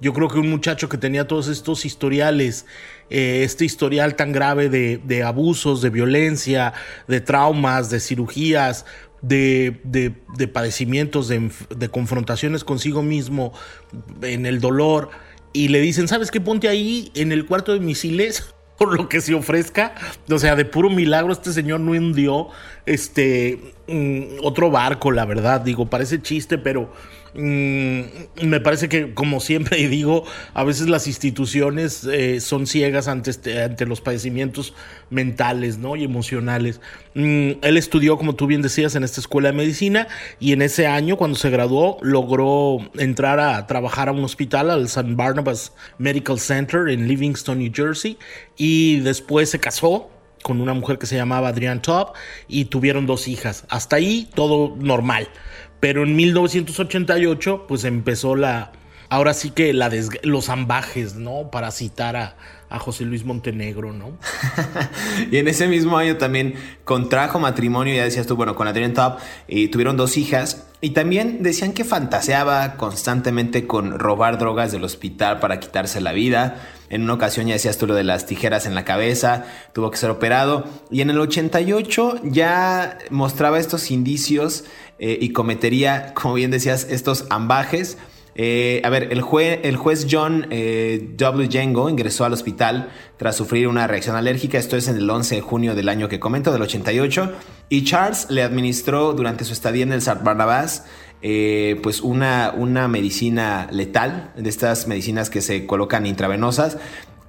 Yo 0.00 0.12
creo 0.12 0.28
que 0.28 0.38
un 0.38 0.50
muchacho 0.50 0.88
que 0.88 0.98
tenía 0.98 1.26
todos 1.26 1.48
estos 1.48 1.84
historiales, 1.84 2.66
eh, 3.10 3.42
este 3.44 3.64
historial 3.64 4.16
tan 4.16 4.32
grave 4.32 4.68
de, 4.68 5.22
abusos, 5.22 5.82
de 5.82 5.90
violencia, 5.90 6.72
de 7.08 7.20
traumas, 7.20 7.90
de 7.90 8.00
cirugías, 8.00 8.86
de, 9.22 9.80
de, 9.84 10.48
padecimientos, 10.48 11.28
de, 11.28 11.50
de, 11.76 11.88
confrontaciones 11.88 12.62
consigo 12.62 13.02
mismo, 13.02 13.52
en 14.22 14.46
el 14.46 14.60
dolor, 14.60 15.10
y 15.52 15.68
le 15.68 15.80
dicen, 15.80 16.08
¿sabes 16.08 16.30
qué? 16.30 16.40
Ponte 16.40 16.68
ahí 16.68 17.10
en 17.14 17.32
el 17.32 17.46
cuarto 17.46 17.72
de 17.72 17.80
misiles 17.80 18.53
por 18.78 18.96
lo 18.96 19.08
que 19.08 19.20
se 19.20 19.34
ofrezca. 19.34 19.94
O 20.30 20.38
sea, 20.38 20.56
de 20.56 20.64
puro 20.64 20.90
milagro 20.90 21.32
este 21.32 21.52
señor 21.52 21.80
no 21.80 21.92
hundió 21.92 22.48
este 22.86 23.74
mm, 23.88 24.38
otro 24.42 24.70
barco, 24.70 25.10
la 25.10 25.24
verdad. 25.24 25.60
Digo, 25.60 25.86
parece 25.86 26.20
chiste, 26.20 26.58
pero 26.58 26.92
Mm, 27.34 28.02
me 28.44 28.60
parece 28.60 28.88
que, 28.88 29.12
como 29.12 29.40
siempre 29.40 29.76
digo, 29.88 30.24
a 30.54 30.62
veces 30.62 30.88
las 30.88 31.06
instituciones 31.08 32.04
eh, 32.04 32.40
son 32.40 32.66
ciegas 32.66 33.08
ante, 33.08 33.30
este, 33.30 33.60
ante 33.60 33.86
los 33.86 34.00
padecimientos 34.00 34.72
mentales 35.10 35.78
¿no? 35.78 35.96
y 35.96 36.04
emocionales. 36.04 36.80
Mm, 37.14 37.52
él 37.62 37.76
estudió, 37.76 38.16
como 38.16 38.34
tú 38.34 38.46
bien 38.46 38.62
decías, 38.62 38.94
en 38.94 39.02
esta 39.02 39.20
escuela 39.20 39.50
de 39.50 39.56
medicina 39.56 40.06
y 40.38 40.52
en 40.52 40.62
ese 40.62 40.86
año, 40.86 41.16
cuando 41.16 41.36
se 41.36 41.50
graduó, 41.50 41.98
logró 42.02 42.78
entrar 42.98 43.40
a 43.40 43.66
trabajar 43.66 44.08
a 44.08 44.12
un 44.12 44.22
hospital, 44.24 44.70
al 44.70 44.84
St. 44.84 45.14
Barnabas 45.14 45.72
Medical 45.98 46.38
Center 46.38 46.88
en 46.88 47.08
Livingston, 47.08 47.58
New 47.58 47.72
Jersey, 47.74 48.16
y 48.56 49.00
después 49.00 49.50
se 49.50 49.58
casó 49.58 50.10
con 50.44 50.60
una 50.60 50.74
mujer 50.74 50.98
que 50.98 51.06
se 51.06 51.16
llamaba 51.16 51.48
Adrienne 51.48 51.80
Top 51.80 52.14
y 52.48 52.66
tuvieron 52.66 53.06
dos 53.06 53.28
hijas. 53.28 53.64
Hasta 53.70 53.96
ahí 53.96 54.28
todo 54.34 54.76
normal. 54.76 55.26
Pero 55.84 56.02
en 56.02 56.16
1988, 56.16 57.66
pues 57.68 57.84
empezó 57.84 58.36
la. 58.36 58.72
Ahora 59.10 59.34
sí 59.34 59.50
que 59.50 59.74
la 59.74 59.90
los 60.22 60.48
ambajes, 60.48 61.16
¿no? 61.16 61.50
Para 61.50 61.70
citar 61.72 62.16
a, 62.16 62.36
José 62.78 63.04
Luis 63.04 63.26
Montenegro, 63.26 63.92
¿no? 63.92 64.16
y 65.30 65.36
en 65.36 65.46
ese 65.46 65.68
mismo 65.68 65.98
año 65.98 66.16
también 66.16 66.54
contrajo 66.84 67.38
matrimonio, 67.38 67.94
ya 67.94 68.02
decías 68.02 68.26
tú, 68.26 68.34
bueno, 68.34 68.56
con 68.56 68.66
Adrienne 68.66 68.94
Top, 68.94 69.18
y 69.46 69.68
tuvieron 69.68 69.98
dos 69.98 70.16
hijas. 70.16 70.66
Y 70.80 70.90
también 70.90 71.42
decían 71.42 71.74
que 71.74 71.84
fantaseaba 71.84 72.76
constantemente 72.76 73.66
con 73.66 73.98
robar 73.98 74.38
drogas 74.38 74.72
del 74.72 74.84
hospital 74.84 75.38
para 75.38 75.60
quitarse 75.60 76.00
la 76.00 76.12
vida. 76.12 76.62
En 76.88 77.02
una 77.02 77.14
ocasión 77.14 77.46
ya 77.46 77.54
decías 77.54 77.78
tú 77.78 77.86
lo 77.86 77.94
de 77.94 78.04
las 78.04 78.26
tijeras 78.26 78.66
en 78.66 78.74
la 78.74 78.84
cabeza, 78.84 79.44
tuvo 79.72 79.90
que 79.90 79.98
ser 79.98 80.10
operado. 80.10 80.64
Y 80.90 81.02
en 81.02 81.10
el 81.10 81.18
88 81.20 82.20
ya 82.24 82.98
mostraba 83.10 83.58
estos 83.58 83.90
indicios 83.90 84.64
eh, 85.06 85.18
y 85.20 85.34
cometería, 85.34 86.14
como 86.14 86.32
bien 86.32 86.50
decías, 86.50 86.86
estos 86.88 87.26
ambajes. 87.28 87.98
Eh, 88.36 88.80
a 88.84 88.88
ver, 88.88 89.12
el, 89.12 89.22
el 89.62 89.76
juez 89.76 90.06
John 90.10 90.46
eh, 90.48 91.10
W. 91.18 91.50
Jengo 91.50 91.90
ingresó 91.90 92.24
al 92.24 92.32
hospital 92.32 92.88
tras 93.18 93.36
sufrir 93.36 93.68
una 93.68 93.86
reacción 93.86 94.16
alérgica. 94.16 94.56
Esto 94.56 94.78
es 94.78 94.88
en 94.88 94.96
el 94.96 95.10
11 95.10 95.34
de 95.34 95.40
junio 95.42 95.74
del 95.74 95.90
año 95.90 96.08
que 96.08 96.18
comento, 96.18 96.52
del 96.52 96.62
88. 96.62 97.32
Y 97.68 97.84
Charles 97.84 98.28
le 98.30 98.42
administró 98.42 99.12
durante 99.12 99.44
su 99.44 99.52
estadía 99.52 99.82
en 99.82 99.92
el 99.92 99.98
St. 99.98 100.20
Barnabas 100.24 100.86
pues 101.82 102.00
una, 102.00 102.54
una 102.56 102.88
medicina 102.88 103.68
letal, 103.70 104.32
de 104.36 104.48
estas 104.48 104.88
medicinas 104.88 105.28
que 105.28 105.42
se 105.42 105.66
colocan 105.66 106.06
intravenosas, 106.06 106.78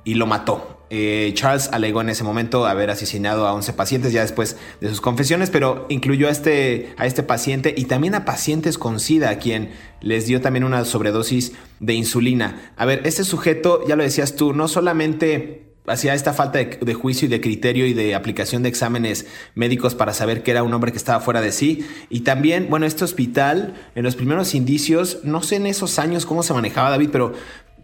y 0.05 0.13
lo 0.13 0.27
mató. 0.27 0.74
Eh, 0.97 1.33
Charles 1.33 1.67
alegó 1.73 1.99
en 1.99 2.07
ese 2.07 2.23
momento 2.23 2.65
haber 2.65 2.89
asesinado 2.89 3.45
a 3.47 3.53
11 3.53 3.73
pacientes 3.73 4.13
ya 4.13 4.21
después 4.21 4.55
de 4.79 4.87
sus 4.87 5.01
confesiones, 5.01 5.49
pero 5.49 5.87
incluyó 5.89 6.29
a 6.29 6.31
este, 6.31 6.93
a 6.95 7.05
este 7.05 7.21
paciente 7.21 7.75
y 7.75 7.83
también 7.83 8.15
a 8.15 8.23
pacientes 8.23 8.77
con 8.77 9.01
SIDA, 9.01 9.29
a 9.29 9.37
quien 9.37 9.71
les 9.99 10.25
dio 10.25 10.39
también 10.39 10.63
una 10.63 10.85
sobredosis 10.85 11.51
de 11.81 11.95
insulina. 11.95 12.71
A 12.77 12.85
ver, 12.85 13.01
este 13.03 13.25
sujeto, 13.25 13.85
ya 13.85 13.97
lo 13.97 14.03
decías 14.03 14.37
tú, 14.37 14.53
no 14.53 14.69
solamente 14.69 15.63
hacía 15.85 16.13
esta 16.13 16.33
falta 16.33 16.59
de, 16.59 16.79
de, 16.81 16.93
juicio 16.93 17.25
y 17.25 17.29
de 17.29 17.41
criterio 17.41 17.85
y 17.85 17.93
de 17.93 18.15
aplicación 18.15 18.63
de 18.63 18.69
exámenes 18.69 19.27
médicos 19.53 19.95
para 19.95 20.13
saber 20.13 20.43
que 20.43 20.51
era 20.51 20.63
un 20.63 20.73
hombre 20.73 20.93
que 20.93 20.97
estaba 20.97 21.19
fuera 21.19 21.41
de 21.41 21.51
sí. 21.51 21.85
Y 22.09 22.21
también, 22.21 22.67
bueno, 22.69 22.85
este 22.85 23.03
hospital, 23.03 23.73
en 23.95 24.03
los 24.03 24.15
primeros 24.15 24.55
indicios, 24.55 25.19
no 25.23 25.43
sé 25.43 25.57
en 25.57 25.65
esos 25.65 25.99
años 25.99 26.25
cómo 26.25 26.41
se 26.41 26.53
manejaba 26.53 26.89
David, 26.89 27.09
pero 27.11 27.33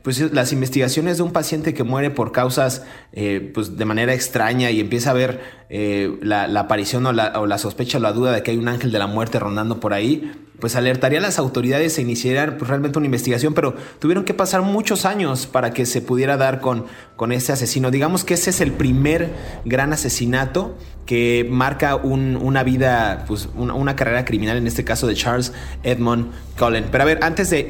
pues 0.04 0.34
las 0.34 0.52
investigaciones 0.52 1.18
de 1.18 1.24
un 1.24 1.32
paciente 1.32 1.74
que 1.74 1.84
muere 1.84 2.10
por 2.10 2.32
causas 2.32 2.84
eh, 3.14 3.52
pues 3.54 3.78
de 3.78 3.86
manera 3.86 4.14
extraña 4.14 4.72
y 4.72 4.80
empieza 4.80 5.12
a 5.12 5.14
ver 5.14 5.42
eh, 5.70 6.18
la, 6.22 6.46
aparición 6.60 7.06
o 7.06 7.14
la, 7.14 7.40
o 7.40 7.46
la, 7.46 7.58
sospecha 7.58 7.98
o 7.98 8.02
la 8.02 8.12
duda 8.12 8.32
de 8.32 8.44
que 8.44 8.52
hay 8.52 8.58
un 8.58 8.68
ángel 8.68 8.92
de 8.92 9.00
la 9.00 9.08
muerte 9.08 9.40
rondando 9.40 9.80
por 9.80 9.94
ahí, 9.94 10.32
pues 10.62 10.78
alertaría 10.78 11.20
a 11.20 11.22
las 11.22 11.40
autoridades 11.40 11.98
e 11.98 12.02
iniciarían 12.02 12.56
pues, 12.58 12.70
realmente 12.70 12.98
una 13.00 13.08
investigación, 13.08 13.54
pero 13.54 13.76
tuvieron 14.00 14.24
que 14.24 14.34
pasar 14.34 14.62
muchos 14.62 15.04
años 15.06 15.48
para 15.48 15.72
que 15.72 15.86
se 15.86 16.02
pudiera 16.02 16.38
dar 16.38 16.62
con, 16.62 16.86
con 17.18 17.34
ese 17.34 17.52
asesino. 17.52 17.92
Digamos 17.92 18.24
que 18.24 18.36
ese 18.36 18.52
es 18.52 18.62
el 18.62 18.72
primer 18.72 19.32
gran 19.66 19.92
asesinato 19.92 20.78
que 21.06 21.46
marca 21.50 21.96
una 21.96 22.64
vida, 22.64 23.26
pues 23.28 23.50
una, 23.56 23.96
carrera 23.96 24.24
criminal, 24.24 24.56
en 24.58 24.68
este 24.68 24.86
caso 24.86 25.08
de 25.08 25.16
Charles 25.16 25.52
Edmond 25.84 26.32
Cullen. 26.58 26.86
Pero 26.92 27.02
a 27.02 27.06
ver, 27.06 27.20
antes 27.22 27.50
de, 27.50 27.64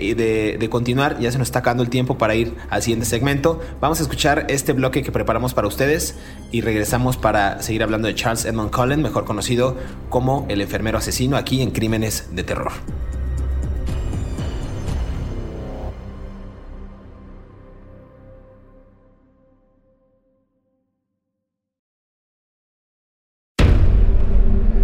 de, 0.60 0.70
continuar, 0.70 1.20
ya 1.20 1.32
se 1.32 1.38
nos 1.38 1.48
está 1.48 1.60
acabando 1.60 1.82
el 1.82 1.90
tiempo 1.90 2.18
para 2.18 2.36
ir 2.36 2.54
al 2.70 2.84
siguiente 2.84 3.06
segmento, 3.06 3.60
vamos 3.80 4.00
a 4.00 4.04
escuchar 4.04 4.46
este 4.50 4.74
bloque 4.74 5.02
que 5.02 5.12
preparamos 5.12 5.54
para 5.54 5.68
ustedes 5.68 6.16
y 6.52 6.62
regresamos 6.62 7.18
para 7.18 7.62
seguir 7.62 7.84
hablando 7.84 8.08
de 8.08 8.16
Charles 8.16 8.46
Edmond 8.46 8.70
Cullen, 8.70 9.02
mejor 9.02 9.26
conocido 9.26 9.76
como 10.10 10.46
el 10.50 10.62
enfermero 10.62 10.98
asesino 10.98 11.38
aquí 11.38 11.62
en 11.62 11.72
Crímenes 11.72 12.36
de 12.36 12.44
Terror. 12.44 12.72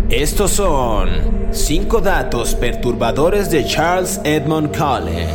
Estos 0.09 0.51
son 0.51 1.09
5 1.51 2.01
datos 2.01 2.55
perturbadores 2.55 3.51
de 3.51 3.65
Charles 3.65 4.19
Edmond 4.23 4.75
Cullen. 4.75 5.29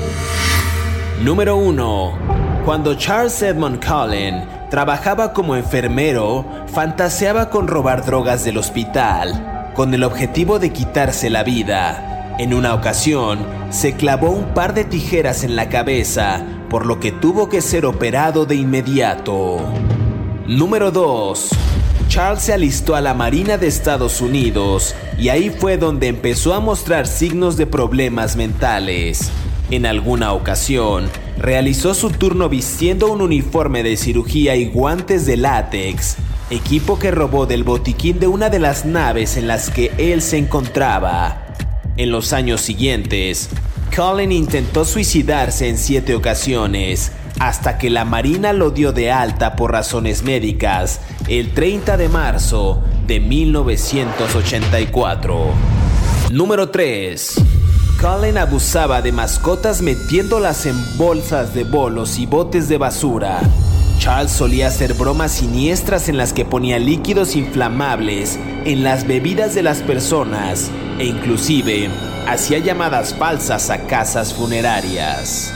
Número 1.23 1.57
1. 1.57 2.19
Cuando 2.65 2.95
Charles 2.97 3.43
Edmond 3.43 3.85
Cullen 3.85 4.45
trabajaba 4.71 5.33
como 5.33 5.55
enfermero, 5.55 6.45
fantaseaba 6.67 7.49
con 7.49 7.69
robar 7.69 8.05
drogas 8.05 8.45
del 8.45 8.59
hospital, 8.59 9.71
con 9.75 9.95
el 9.95 10.03
objetivo 10.03 10.59
de 10.59 10.71
quitarse 10.71 11.31
la 11.31 11.45
vida. 11.45 12.12
En 12.39 12.55
una 12.55 12.75
ocasión, 12.75 13.41
se 13.71 13.95
clavó 13.95 14.31
un 14.31 14.55
par 14.55 14.73
de 14.73 14.85
tijeras 14.85 15.45
en 15.45 15.55
la 15.55 15.69
cabeza, 15.69 16.45
por 16.71 16.87
lo 16.87 16.99
que 16.99 17.13
tuvo 17.13 17.51
que 17.51 17.61
ser 17.61 17.85
operado 17.85 18.47
de 18.47 18.55
inmediato. 18.55 19.61
Número 20.47 20.91
2. 20.91 21.51
Charles 22.09 22.43
se 22.43 22.55
alistó 22.55 22.97
a 22.97 23.03
la 23.03 23.13
Marina 23.13 23.59
de 23.59 23.67
Estados 23.67 24.21
Unidos 24.21 24.95
y 25.19 25.29
ahí 25.29 25.51
fue 25.51 25.77
donde 25.77 26.09
empezó 26.09 26.55
a 26.55 26.61
mostrar 26.61 27.07
signos 27.07 27.57
de 27.57 27.67
problemas 27.67 28.35
mentales. 28.35 29.31
En 29.71 29.85
alguna 29.85 30.33
ocasión, 30.33 31.11
realizó 31.39 31.95
su 31.95 32.11
turno 32.11 32.49
vistiendo 32.49 33.13
un 33.13 33.21
uniforme 33.21 33.83
de 33.83 33.97
cirugía 33.97 34.57
y 34.57 34.67
guantes 34.67 35.27
de 35.27 35.37
látex, 35.37 36.17
equipo 36.51 36.99
que 36.99 37.11
robó 37.11 37.47
del 37.47 37.63
botiquín 37.63 38.19
de 38.19 38.27
una 38.27 38.49
de 38.49 38.59
las 38.59 38.85
naves 38.85 39.37
en 39.37 39.47
las 39.47 39.71
que 39.71 39.93
él 39.99 40.23
se 40.23 40.39
encontraba. 40.39 41.42
En 41.99 42.11
los 42.11 42.33
años 42.33 42.63
siguientes, 42.63 43.51
Colin 43.95 44.33
intentó 44.33 44.87
suicidarse 44.87 45.69
en 45.69 45.77
siete 45.77 46.15
ocasiones, 46.15 47.13
hasta 47.39 47.77
que 47.77 47.91
la 47.91 48.07
Marina 48.07 48.55
lo 48.55 48.71
dio 48.71 48.93
de 48.93 49.13
alta 49.13 49.57
por 49.57 49.73
razones 49.73 50.23
médicas 50.23 51.03
el 51.29 51.53
30 51.53 51.99
de 51.99 52.09
marzo 52.09 52.83
de 53.07 53.21
1984. 53.21 55.51
Número 56.31 56.71
3. 56.71 57.35
Colin 58.01 58.39
abusaba 58.39 59.03
de 59.03 59.13
mascotas 59.13 59.83
metiéndolas 59.83 60.65
en 60.65 60.77
bolsas 60.97 61.55
de 61.55 61.65
bolos 61.65 62.19
y 62.19 62.25
botes 62.25 62.71
de 62.71 62.79
basura. 62.79 63.41
Charles 63.99 64.33
solía 64.33 64.69
hacer 64.69 64.95
bromas 64.95 65.33
siniestras 65.33 66.09
en 66.09 66.17
las 66.17 66.33
que 66.33 66.47
ponía 66.47 66.79
líquidos 66.79 67.37
inflamables 67.37 68.39
en 68.65 68.83
las 68.83 69.07
bebidas 69.07 69.55
de 69.55 69.63
las 69.63 69.83
personas 69.83 70.71
e 71.03 71.07
inclusive 71.07 71.91
hacía 72.29 72.59
llamadas 72.61 73.13
falsas 73.13 73.71
a 73.71 73.87
casas 73.89 74.33
funerarias. 74.33 75.53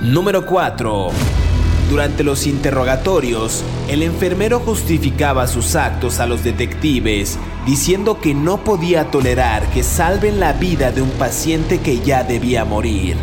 Número 0.00 0.46
4. 0.46 1.10
Durante 1.90 2.24
los 2.24 2.46
interrogatorios, 2.46 3.62
el 3.90 4.02
enfermero 4.02 4.60
justificaba 4.60 5.46
sus 5.46 5.76
actos 5.76 6.20
a 6.20 6.26
los 6.26 6.42
detectives, 6.42 7.38
diciendo 7.66 8.18
que 8.18 8.32
no 8.32 8.64
podía 8.64 9.10
tolerar 9.10 9.66
que 9.72 9.82
salven 9.82 10.40
la 10.40 10.54
vida 10.54 10.90
de 10.90 11.02
un 11.02 11.10
paciente 11.10 11.80
que 11.80 12.00
ya 12.00 12.24
debía 12.24 12.64
morir. 12.64 13.16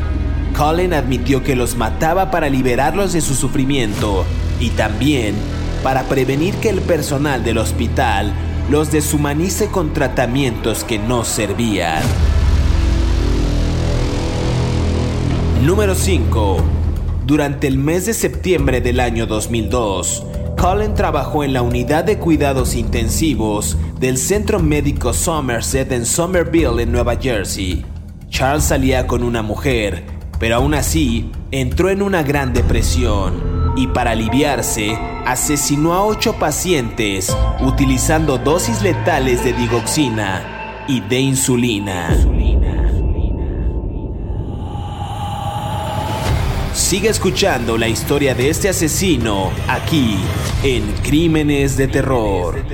Colin 0.56 0.94
admitió 0.94 1.44
que 1.44 1.56
los 1.56 1.76
mataba 1.76 2.30
para 2.30 2.48
liberarlos 2.50 3.14
de 3.14 3.22
su 3.22 3.34
sufrimiento 3.34 4.24
y 4.60 4.70
también 4.70 5.34
para 5.82 6.04
prevenir 6.04 6.54
que 6.56 6.70
el 6.70 6.82
personal 6.82 7.44
del 7.44 7.58
hospital 7.58 8.34
los 8.70 8.92
deshumanice 8.92 9.68
con 9.68 9.94
tratamientos 9.94 10.84
que 10.84 11.00
no 11.00 11.24
servían. 11.24 12.04
Número 15.64 15.96
5. 15.96 16.58
Durante 17.26 17.68
el 17.68 17.80
mes 17.80 18.06
de 18.06 18.14
septiembre 18.14 18.80
del 18.80 19.00
año 19.00 19.26
2002, 19.26 20.24
Colin 20.56 20.94
trabajó 20.94 21.44
en 21.44 21.54
la 21.54 21.64
unidad 21.64 22.04
de 22.04 22.20
cuidados 22.20 22.76
intensivos 22.76 23.76
del 24.00 24.18
Centro 24.18 24.60
Médico 24.60 25.14
Somerset 25.14 25.92
en 25.92 26.06
Somerville, 26.06 26.84
en 26.84 26.92
Nueva 26.92 27.16
Jersey. 27.16 27.86
Charles 28.30 28.66
salía 28.66 29.08
con 29.08 29.24
una 29.24 29.42
mujer, 29.42 30.04
pero 30.40 30.58
aún 30.58 30.76
así 30.76 31.32
entró 31.52 31.90
en 31.90 32.04
una 32.04 32.22
gran 32.22 32.54
depresión 32.54 33.59
y 33.76 33.88
para 33.88 34.12
aliviarse 34.12 34.98
asesinó 35.26 35.94
a 35.94 36.04
ocho 36.04 36.34
pacientes 36.34 37.36
utilizando 37.62 38.38
dosis 38.38 38.82
letales 38.82 39.44
de 39.44 39.54
digoxina 39.54 40.86
y 40.88 41.02
de 41.02 41.20
insulina. 41.20 42.10
Sigue 46.74 47.10
escuchando 47.10 47.78
la 47.78 47.88
historia 47.88 48.34
de 48.34 48.50
este 48.50 48.70
asesino 48.70 49.52
aquí 49.68 50.18
en 50.64 50.84
Crímenes 51.04 51.78
de 51.78 51.88
Terror. 51.88 52.66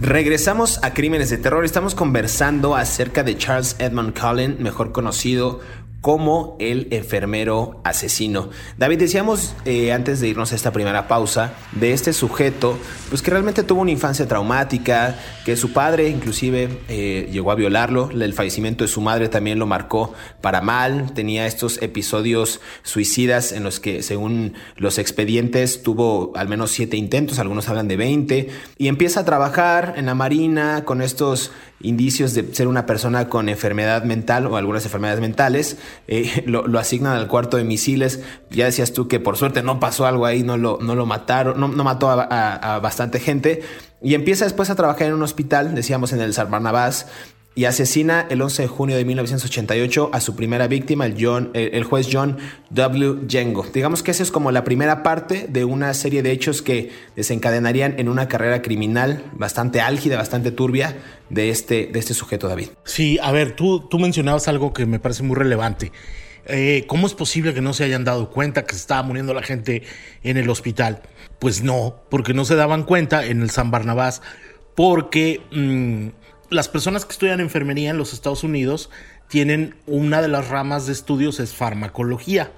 Regresamos 0.00 0.80
a 0.82 0.92
Crímenes 0.92 1.30
de 1.30 1.38
Terror. 1.38 1.64
Estamos 1.64 1.94
conversando 1.94 2.74
acerca 2.74 3.22
de 3.22 3.36
Charles 3.36 3.76
Edmund 3.78 4.18
Cullen, 4.18 4.56
mejor 4.60 4.92
conocido 4.92 5.60
como 6.00 6.56
el 6.58 6.88
enfermero 6.92 7.80
asesino. 7.84 8.48
David, 8.78 9.00
decíamos 9.00 9.54
eh, 9.66 9.92
antes 9.92 10.20
de 10.20 10.28
irnos 10.28 10.52
a 10.52 10.56
esta 10.56 10.72
primera 10.72 11.08
pausa 11.08 11.52
de 11.72 11.92
este 11.92 12.12
sujeto, 12.12 12.78
pues 13.10 13.20
que 13.20 13.30
realmente 13.30 13.62
tuvo 13.62 13.82
una 13.82 13.90
infancia 13.90 14.26
traumática, 14.26 15.18
que 15.44 15.56
su 15.56 15.72
padre 15.72 16.08
inclusive 16.08 16.80
eh, 16.88 17.28
llegó 17.30 17.50
a 17.50 17.54
violarlo, 17.54 18.10
el 18.10 18.32
fallecimiento 18.32 18.84
de 18.84 18.88
su 18.88 19.02
madre 19.02 19.28
también 19.28 19.58
lo 19.58 19.66
marcó 19.66 20.14
para 20.40 20.62
mal, 20.62 21.12
tenía 21.12 21.46
estos 21.46 21.82
episodios 21.82 22.60
suicidas 22.82 23.52
en 23.52 23.62
los 23.62 23.78
que 23.78 24.02
según 24.02 24.54
los 24.76 24.98
expedientes 24.98 25.82
tuvo 25.82 26.32
al 26.34 26.48
menos 26.48 26.70
siete 26.70 26.96
intentos, 26.96 27.38
algunos 27.38 27.68
hablan 27.68 27.88
de 27.88 27.96
20, 27.96 28.48
y 28.78 28.88
empieza 28.88 29.20
a 29.20 29.24
trabajar 29.26 29.94
en 29.96 30.06
la 30.06 30.14
marina 30.14 30.84
con 30.86 31.02
estos 31.02 31.52
indicios 31.80 32.34
de 32.34 32.54
ser 32.54 32.68
una 32.68 32.86
persona 32.86 33.28
con 33.28 33.48
enfermedad 33.48 34.04
mental 34.04 34.46
o 34.46 34.56
algunas 34.56 34.84
enfermedades 34.84 35.20
mentales, 35.20 35.76
eh, 36.08 36.44
lo, 36.46 36.78
asignan 36.78 37.16
al 37.16 37.26
cuarto 37.26 37.56
de 37.56 37.64
misiles. 37.64 38.20
Ya 38.50 38.66
decías 38.66 38.92
tú 38.92 39.08
que 39.08 39.20
por 39.20 39.36
suerte 39.36 39.62
no 39.62 39.80
pasó 39.80 40.06
algo 40.06 40.26
ahí, 40.26 40.42
no 40.42 40.56
lo, 40.56 40.78
no 40.80 40.94
lo 40.94 41.06
mataron, 41.06 41.58
no, 41.58 41.68
no 41.68 41.84
mató 41.84 42.10
a, 42.10 42.78
bastante 42.80 43.20
gente. 43.20 43.62
Y 44.02 44.14
empieza 44.14 44.44
después 44.44 44.70
a 44.70 44.74
trabajar 44.74 45.08
en 45.08 45.14
un 45.14 45.22
hospital, 45.22 45.74
decíamos 45.74 46.12
en 46.12 46.20
el 46.20 46.34
San 46.34 46.50
Barnabás, 46.50 47.06
y 47.54 47.64
asesina 47.64 48.26
el 48.30 48.40
11 48.40 48.62
de 48.62 48.68
junio 48.68 48.96
de 48.96 49.04
1988 49.04 50.10
a 50.12 50.20
su 50.20 50.36
primera 50.36 50.68
víctima, 50.68 51.04
el, 51.04 51.16
el, 51.52 51.84
juez 51.84 52.08
John 52.10 52.38
W. 52.70 53.26
Jengo. 53.28 53.66
Digamos 53.72 54.02
que 54.02 54.12
esa 54.12 54.22
es 54.22 54.30
como 54.30 54.52
la 54.52 54.62
primera 54.62 55.02
parte 55.02 55.46
de 55.48 55.64
una 55.64 55.92
serie 55.94 56.22
de 56.22 56.30
hechos 56.30 56.62
que 56.62 56.90
desencadenarían 57.16 57.98
en 57.98 58.08
una 58.08 58.28
carrera 58.28 58.62
criminal 58.62 59.24
bastante 59.32 59.80
álgida, 59.80 60.16
bastante 60.16 60.52
turbia 60.52 60.96
de 61.28 61.50
este, 61.50 61.88
de 61.92 61.98
este 61.98 62.14
sujeto, 62.14 62.48
David. 62.48 62.68
Sí, 62.84 63.18
a 63.20 63.32
ver, 63.32 63.56
tú, 63.56 63.80
tú 63.88 63.98
mencionabas 63.98 64.46
algo 64.46 64.72
que 64.72 64.86
me 64.86 65.00
parece 65.00 65.24
muy 65.24 65.34
relevante. 65.34 65.90
Eh, 66.46 66.84
¿Cómo 66.86 67.06
es 67.06 67.14
posible 67.14 67.52
que 67.52 67.60
no 67.60 67.74
se 67.74 67.84
hayan 67.84 68.04
dado 68.04 68.30
cuenta 68.30 68.64
que 68.64 68.74
se 68.74 68.80
estaba 68.80 69.02
muriendo 69.02 69.34
la 69.34 69.42
gente 69.42 69.82
en 70.22 70.36
el 70.36 70.48
hospital? 70.50 71.02
Pues 71.40 71.62
no, 71.62 71.96
porque 72.10 72.32
no 72.32 72.44
se 72.44 72.54
daban 72.54 72.84
cuenta 72.84 73.26
en 73.26 73.42
el 73.42 73.50
San 73.50 73.72
Barnabás, 73.72 74.22
porque... 74.76 75.40
Mm, 75.50 76.19
las 76.50 76.68
personas 76.68 77.04
que 77.04 77.12
estudian 77.12 77.40
enfermería 77.40 77.90
en 77.90 77.98
los 77.98 78.12
Estados 78.12 78.44
Unidos 78.44 78.90
tienen 79.28 79.76
una 79.86 80.20
de 80.20 80.28
las 80.28 80.48
ramas 80.48 80.86
de 80.86 80.92
estudios 80.92 81.40
es 81.40 81.54
farmacología. 81.54 82.50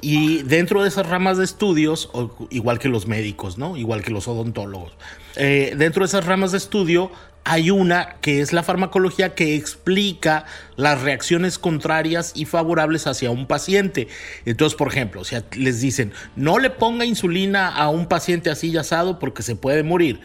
Y 0.00 0.42
dentro 0.42 0.82
de 0.82 0.88
esas 0.88 1.08
ramas 1.08 1.38
de 1.38 1.44
estudios, 1.44 2.10
igual 2.50 2.78
que 2.78 2.88
los 2.88 3.06
médicos, 3.06 3.58
¿no? 3.58 3.76
Igual 3.76 4.02
que 4.02 4.10
los 4.10 4.28
odontólogos, 4.28 4.92
eh, 5.36 5.74
dentro 5.76 6.02
de 6.02 6.08
esas 6.08 6.26
ramas 6.26 6.52
de 6.52 6.58
estudio 6.58 7.10
hay 7.44 7.70
una 7.70 8.16
que 8.20 8.40
es 8.40 8.52
la 8.52 8.62
farmacología 8.62 9.34
que 9.34 9.54
explica 9.54 10.46
las 10.76 11.02
reacciones 11.02 11.58
contrarias 11.58 12.32
y 12.34 12.46
favorables 12.46 13.06
hacia 13.06 13.30
un 13.30 13.46
paciente. 13.46 14.08
Entonces, 14.46 14.76
por 14.76 14.88
ejemplo, 14.88 15.24
si 15.24 15.36
les 15.56 15.80
dicen, 15.80 16.12
no 16.36 16.58
le 16.58 16.70
ponga 16.70 17.04
insulina 17.04 17.68
a 17.68 17.90
un 17.90 18.06
paciente 18.06 18.50
así 18.50 18.74
asado 18.76 19.18
porque 19.18 19.42
se 19.42 19.56
puede 19.56 19.82
morir. 19.82 20.20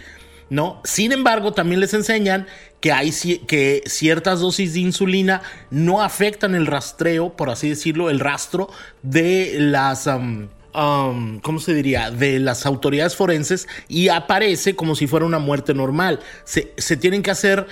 ¿No? 0.49 0.81
Sin 0.83 1.11
embargo, 1.11 1.53
también 1.53 1.79
les 1.79 1.93
enseñan 1.93 2.47
que 2.79 2.91
hay 2.91 3.11
que 3.47 3.83
ciertas 3.85 4.39
dosis 4.39 4.73
de 4.73 4.79
insulina 4.79 5.41
no 5.69 6.01
afectan 6.01 6.55
el 6.55 6.65
rastreo, 6.65 7.35
por 7.35 7.49
así 7.49 7.69
decirlo, 7.69 8.09
el 8.09 8.19
rastro 8.19 8.69
de 9.03 9.55
las 9.59 10.07
¿cómo 10.71 11.59
se 11.59 11.73
diría? 11.73 12.11
De 12.11 12.39
las 12.39 12.65
autoridades 12.65 13.15
forenses 13.15 13.67
y 13.87 14.09
aparece 14.09 14.75
como 14.75 14.95
si 14.95 15.07
fuera 15.07 15.25
una 15.25 15.39
muerte 15.39 15.73
normal. 15.73 16.19
Se, 16.43 16.73
se 16.77 16.97
tienen 16.97 17.23
que 17.23 17.31
hacer 17.31 17.67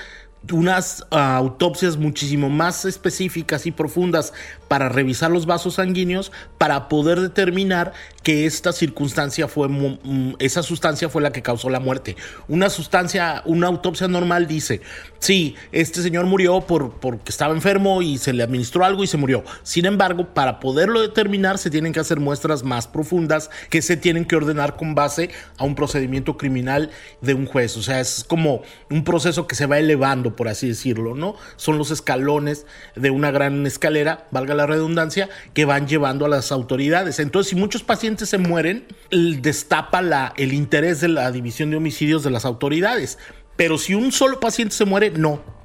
unas 0.51 1.05
ah, 1.11 1.35
autopsias 1.35 1.97
muchísimo 1.97 2.49
más 2.49 2.85
específicas 2.85 3.65
y 3.65 3.71
profundas 3.71 4.33
para 4.67 4.89
revisar 4.89 5.31
los 5.31 5.45
vasos 5.45 5.75
sanguíneos 5.75 6.31
para 6.57 6.89
poder 6.89 7.21
determinar 7.21 7.93
que 8.23 8.45
esta 8.45 8.73
circunstancia 8.73 9.47
fue 9.47 9.69
mm, 9.69 10.35
esa 10.39 10.63
sustancia 10.63 11.09
fue 11.09 11.21
la 11.21 11.31
que 11.31 11.41
causó 11.41 11.69
la 11.69 11.79
muerte. 11.79 12.17
Una 12.47 12.69
sustancia, 12.69 13.41
una 13.45 13.67
autopsia 13.67 14.07
normal 14.07 14.47
dice, 14.47 14.81
sí, 15.19 15.55
este 15.71 16.01
señor 16.01 16.25
murió 16.25 16.61
por, 16.61 16.91
porque 16.99 17.31
estaba 17.31 17.53
enfermo 17.53 18.01
y 18.01 18.17
se 18.17 18.33
le 18.33 18.43
administró 18.43 18.83
algo 18.83 19.03
y 19.03 19.07
se 19.07 19.17
murió. 19.17 19.43
Sin 19.63 19.85
embargo, 19.85 20.33
para 20.33 20.59
poderlo 20.59 21.01
determinar 21.01 21.57
se 21.57 21.69
tienen 21.69 21.93
que 21.93 21.99
hacer 21.99 22.19
muestras 22.19 22.63
más 22.63 22.87
profundas 22.87 23.49
que 23.69 23.81
se 23.81 23.95
tienen 23.95 24.25
que 24.25 24.35
ordenar 24.35 24.75
con 24.75 24.95
base 24.95 25.29
a 25.57 25.63
un 25.63 25.75
procedimiento 25.75 26.37
criminal 26.37 26.91
de 27.21 27.33
un 27.33 27.45
juez. 27.45 27.77
O 27.77 27.81
sea, 27.81 28.01
es 28.01 28.25
como 28.27 28.61
un 28.89 29.03
proceso 29.03 29.47
que 29.47 29.55
se 29.55 29.65
va 29.67 29.79
elevando 29.79 30.26
por 30.35 30.47
así 30.47 30.67
decirlo, 30.67 31.15
¿no? 31.15 31.35
Son 31.55 31.77
los 31.77 31.91
escalones 31.91 32.65
de 32.95 33.09
una 33.09 33.31
gran 33.31 33.65
escalera, 33.65 34.27
valga 34.31 34.55
la 34.55 34.65
redundancia, 34.65 35.29
que 35.53 35.65
van 35.65 35.87
llevando 35.87 36.25
a 36.25 36.29
las 36.29 36.51
autoridades. 36.51 37.19
Entonces, 37.19 37.49
si 37.49 37.55
muchos 37.55 37.83
pacientes 37.83 38.29
se 38.29 38.37
mueren, 38.37 38.85
destapa 39.11 39.97
el 40.37 40.53
interés 40.53 41.01
de 41.01 41.07
la 41.07 41.31
división 41.31 41.71
de 41.71 41.77
homicidios 41.77 42.23
de 42.23 42.29
las 42.29 42.45
autoridades. 42.45 43.17
Pero 43.55 43.77
si 43.77 43.95
un 43.95 44.11
solo 44.11 44.39
paciente 44.39 44.75
se 44.75 44.85
muere, 44.85 45.09
no 45.09 45.56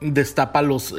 destapa 0.00 0.62
los... 0.62 0.94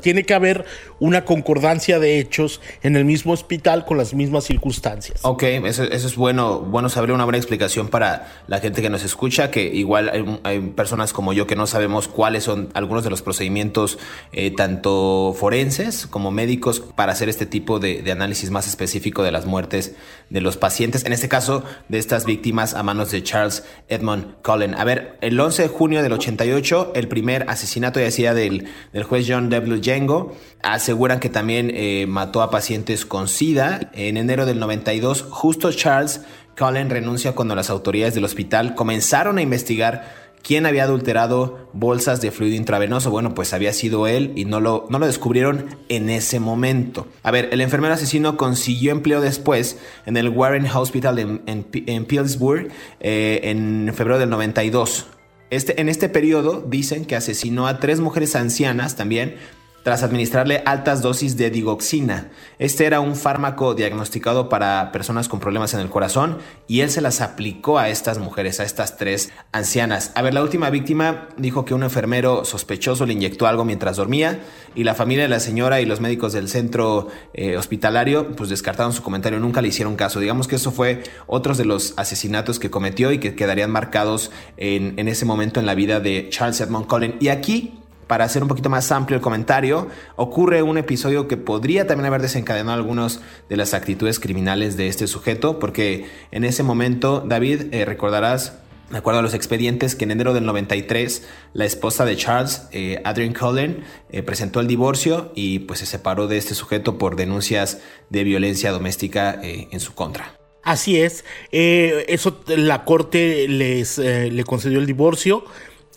tiene 0.00 0.24
que 0.24 0.34
haber 0.34 0.64
una 0.98 1.24
concordancia 1.24 1.98
de 1.98 2.18
hechos 2.18 2.60
en 2.82 2.96
el 2.96 3.04
mismo 3.04 3.32
hospital 3.32 3.84
con 3.84 3.96
las 3.96 4.14
mismas 4.14 4.44
circunstancias. 4.44 5.20
Ok, 5.22 5.42
eso, 5.42 5.84
es 5.84 6.16
bueno, 6.16 6.60
bueno 6.60 6.88
saber 6.88 7.12
una 7.12 7.24
buena 7.24 7.38
explicación 7.38 7.88
para 7.88 8.28
la 8.46 8.60
gente 8.60 8.82
que 8.82 8.90
nos 8.90 9.04
escucha, 9.04 9.50
que 9.50 9.64
igual 9.64 10.40
hay, 10.44 10.60
personas 10.60 11.12
como 11.12 11.32
yo 11.32 11.46
que 11.46 11.56
no 11.56 11.66
sabemos 11.66 12.08
cuáles 12.08 12.44
son 12.44 12.70
algunos 12.74 13.04
de 13.04 13.10
los 13.10 13.22
procedimientos, 13.22 13.98
eh, 14.32 14.50
tanto 14.50 15.34
forenses 15.38 16.06
como 16.06 16.30
médicos, 16.30 16.80
para 16.80 17.12
hacer 17.12 17.28
este 17.28 17.46
tipo 17.46 17.78
de, 17.80 18.04
análisis 18.10 18.50
más 18.50 18.68
específico 18.68 19.22
de 19.22 19.32
las 19.32 19.46
muertes 19.46 19.94
de 20.30 20.40
los 20.40 20.56
pacientes, 20.56 21.04
en 21.04 21.12
este 21.12 21.28
caso 21.28 21.64
de 21.88 21.98
estas 21.98 22.24
víctimas 22.24 22.74
a 22.74 22.82
manos 22.82 23.10
de 23.10 23.22
Charles 23.22 23.64
Edmund 23.88 24.36
Cullen. 24.42 24.74
A 24.74 24.84
ver, 24.84 25.18
el 25.20 25.38
11 25.38 25.62
de 25.62 25.68
junio 25.68 26.02
del 26.02 26.12
88, 26.12 26.92
el 26.94 27.08
primer 27.08 27.48
asesinato 27.48 28.00
ya 28.00 28.10
del, 28.32 28.68
juez 29.06 29.26
John 29.28 29.50
W. 29.50 29.82
Jengo. 29.82 30.34
Aseguran 30.62 31.20
que 31.20 31.28
también 31.28 31.70
eh, 31.74 32.06
mató 32.08 32.40
a 32.40 32.50
pacientes 32.50 33.04
con 33.04 33.28
SIDA. 33.28 33.90
En 33.92 34.16
enero 34.16 34.46
del 34.46 34.60
92, 34.60 35.26
justo 35.28 35.70
Charles 35.72 36.22
Cullen 36.56 36.88
renuncia 36.88 37.32
cuando 37.32 37.54
las 37.54 37.68
autoridades 37.68 38.14
del 38.14 38.24
hospital 38.24 38.74
comenzaron 38.74 39.38
a 39.38 39.42
investigar 39.42 40.24
quién 40.44 40.66
había 40.66 40.84
adulterado 40.84 41.70
bolsas 41.72 42.20
de 42.20 42.30
fluido 42.30 42.54
intravenoso. 42.54 43.10
Bueno, 43.10 43.34
pues 43.34 43.52
había 43.52 43.72
sido 43.72 44.06
él 44.06 44.32
y 44.36 44.44
no 44.44 44.60
lo, 44.60 44.86
no 44.90 44.98
lo 44.98 45.06
descubrieron 45.06 45.76
en 45.88 46.10
ese 46.10 46.38
momento. 46.38 47.08
A 47.22 47.30
ver, 47.30 47.48
el 47.50 47.60
enfermero 47.60 47.94
asesino 47.94 48.36
consiguió 48.36 48.92
empleo 48.92 49.20
después 49.20 49.78
en 50.06 50.16
el 50.16 50.28
Warren 50.28 50.66
Hospital 50.66 51.18
en, 51.18 51.42
en, 51.46 52.04
Pittsburgh 52.04 52.70
eh, 53.00 53.40
en 53.44 53.90
febrero 53.94 54.18
del 54.18 54.30
92. 54.30 55.06
Este, 55.54 55.80
en 55.80 55.88
este 55.88 56.08
periodo 56.08 56.64
dicen 56.66 57.04
que 57.04 57.14
asesinó 57.14 57.68
a 57.68 57.78
tres 57.78 58.00
mujeres 58.00 58.34
ancianas 58.34 58.96
también 58.96 59.36
tras 59.84 60.02
administrarle 60.02 60.62
altas 60.64 61.02
dosis 61.02 61.36
de 61.36 61.50
digoxina. 61.50 62.30
Este 62.58 62.86
era 62.86 63.00
un 63.00 63.14
fármaco 63.14 63.74
diagnosticado 63.74 64.48
para 64.48 64.90
personas 64.92 65.28
con 65.28 65.40
problemas 65.40 65.74
en 65.74 65.80
el 65.80 65.90
corazón 65.90 66.38
y 66.66 66.80
él 66.80 66.90
se 66.90 67.02
las 67.02 67.20
aplicó 67.20 67.78
a 67.78 67.90
estas 67.90 68.18
mujeres, 68.18 68.60
a 68.60 68.64
estas 68.64 68.96
tres 68.96 69.30
ancianas. 69.52 70.10
A 70.14 70.22
ver, 70.22 70.32
la 70.32 70.42
última 70.42 70.70
víctima 70.70 71.28
dijo 71.36 71.66
que 71.66 71.74
un 71.74 71.82
enfermero 71.82 72.46
sospechoso 72.46 73.04
le 73.04 73.12
inyectó 73.12 73.46
algo 73.46 73.66
mientras 73.66 73.96
dormía 73.96 74.40
y 74.74 74.84
la 74.84 74.94
familia 74.94 75.24
de 75.24 75.28
la 75.28 75.38
señora 75.38 75.82
y 75.82 75.84
los 75.84 76.00
médicos 76.00 76.32
del 76.32 76.48
centro 76.48 77.08
eh, 77.34 77.58
hospitalario 77.58 78.34
pues 78.34 78.48
descartaron 78.48 78.94
su 78.94 79.02
comentario, 79.02 79.38
nunca 79.38 79.60
le 79.60 79.68
hicieron 79.68 79.96
caso. 79.96 80.18
Digamos 80.18 80.48
que 80.48 80.56
eso 80.56 80.72
fue 80.72 81.02
otros 81.26 81.58
de 81.58 81.66
los 81.66 81.92
asesinatos 81.98 82.58
que 82.58 82.70
cometió 82.70 83.12
y 83.12 83.18
que 83.18 83.36
quedarían 83.36 83.70
marcados 83.70 84.30
en, 84.56 84.98
en 84.98 85.08
ese 85.08 85.26
momento 85.26 85.60
en 85.60 85.66
la 85.66 85.74
vida 85.74 86.00
de 86.00 86.30
Charles 86.30 86.62
Edmond 86.62 86.86
Cullen. 86.86 87.16
Y 87.20 87.28
aquí 87.28 87.83
para 88.06 88.24
hacer 88.24 88.42
un 88.42 88.48
poquito 88.48 88.70
más 88.70 88.90
amplio 88.92 89.16
el 89.16 89.22
comentario, 89.22 89.88
ocurre 90.16 90.62
un 90.62 90.78
episodio 90.78 91.28
que 91.28 91.36
podría 91.36 91.86
también 91.86 92.06
haber 92.06 92.22
desencadenado 92.22 92.76
algunas 92.76 93.20
de 93.48 93.56
las 93.56 93.74
actitudes 93.74 94.20
criminales 94.20 94.76
de 94.76 94.88
este 94.88 95.06
sujeto, 95.06 95.58
porque 95.58 96.06
en 96.30 96.44
ese 96.44 96.62
momento, 96.62 97.20
David, 97.26 97.72
eh, 97.72 97.84
recordarás, 97.84 98.58
de 98.90 98.98
acuerdo 98.98 99.20
a 99.20 99.22
los 99.22 99.34
expedientes, 99.34 99.94
que 99.94 100.04
en 100.04 100.10
enero 100.10 100.34
del 100.34 100.44
93 100.44 101.26
la 101.54 101.64
esposa 101.64 102.04
de 102.04 102.16
Charles, 102.16 102.68
eh, 102.72 103.00
Adrienne 103.04 103.34
Cullen, 103.34 103.84
eh, 104.10 104.22
presentó 104.22 104.60
el 104.60 104.66
divorcio 104.66 105.32
y 105.34 105.60
pues 105.60 105.80
se 105.80 105.86
separó 105.86 106.28
de 106.28 106.36
este 106.36 106.54
sujeto 106.54 106.98
por 106.98 107.16
denuncias 107.16 107.80
de 108.10 108.24
violencia 108.24 108.70
doméstica 108.70 109.40
en 109.42 109.80
su 109.80 109.94
contra. 109.94 110.38
Así 110.62 110.98
es, 110.98 111.24
eso 111.50 112.42
la 112.46 112.84
corte 112.84 113.48
les 113.48 113.98
le 113.98 114.44
concedió 114.44 114.78
el 114.78 114.86
divorcio 114.86 115.44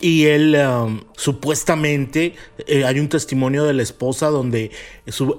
y 0.00 0.26
él 0.26 0.56
um, 0.56 1.00
supuestamente 1.16 2.34
eh, 2.66 2.84
hay 2.84 3.00
un 3.00 3.08
testimonio 3.08 3.64
de 3.64 3.74
la 3.74 3.82
esposa 3.82 4.28
donde 4.28 4.70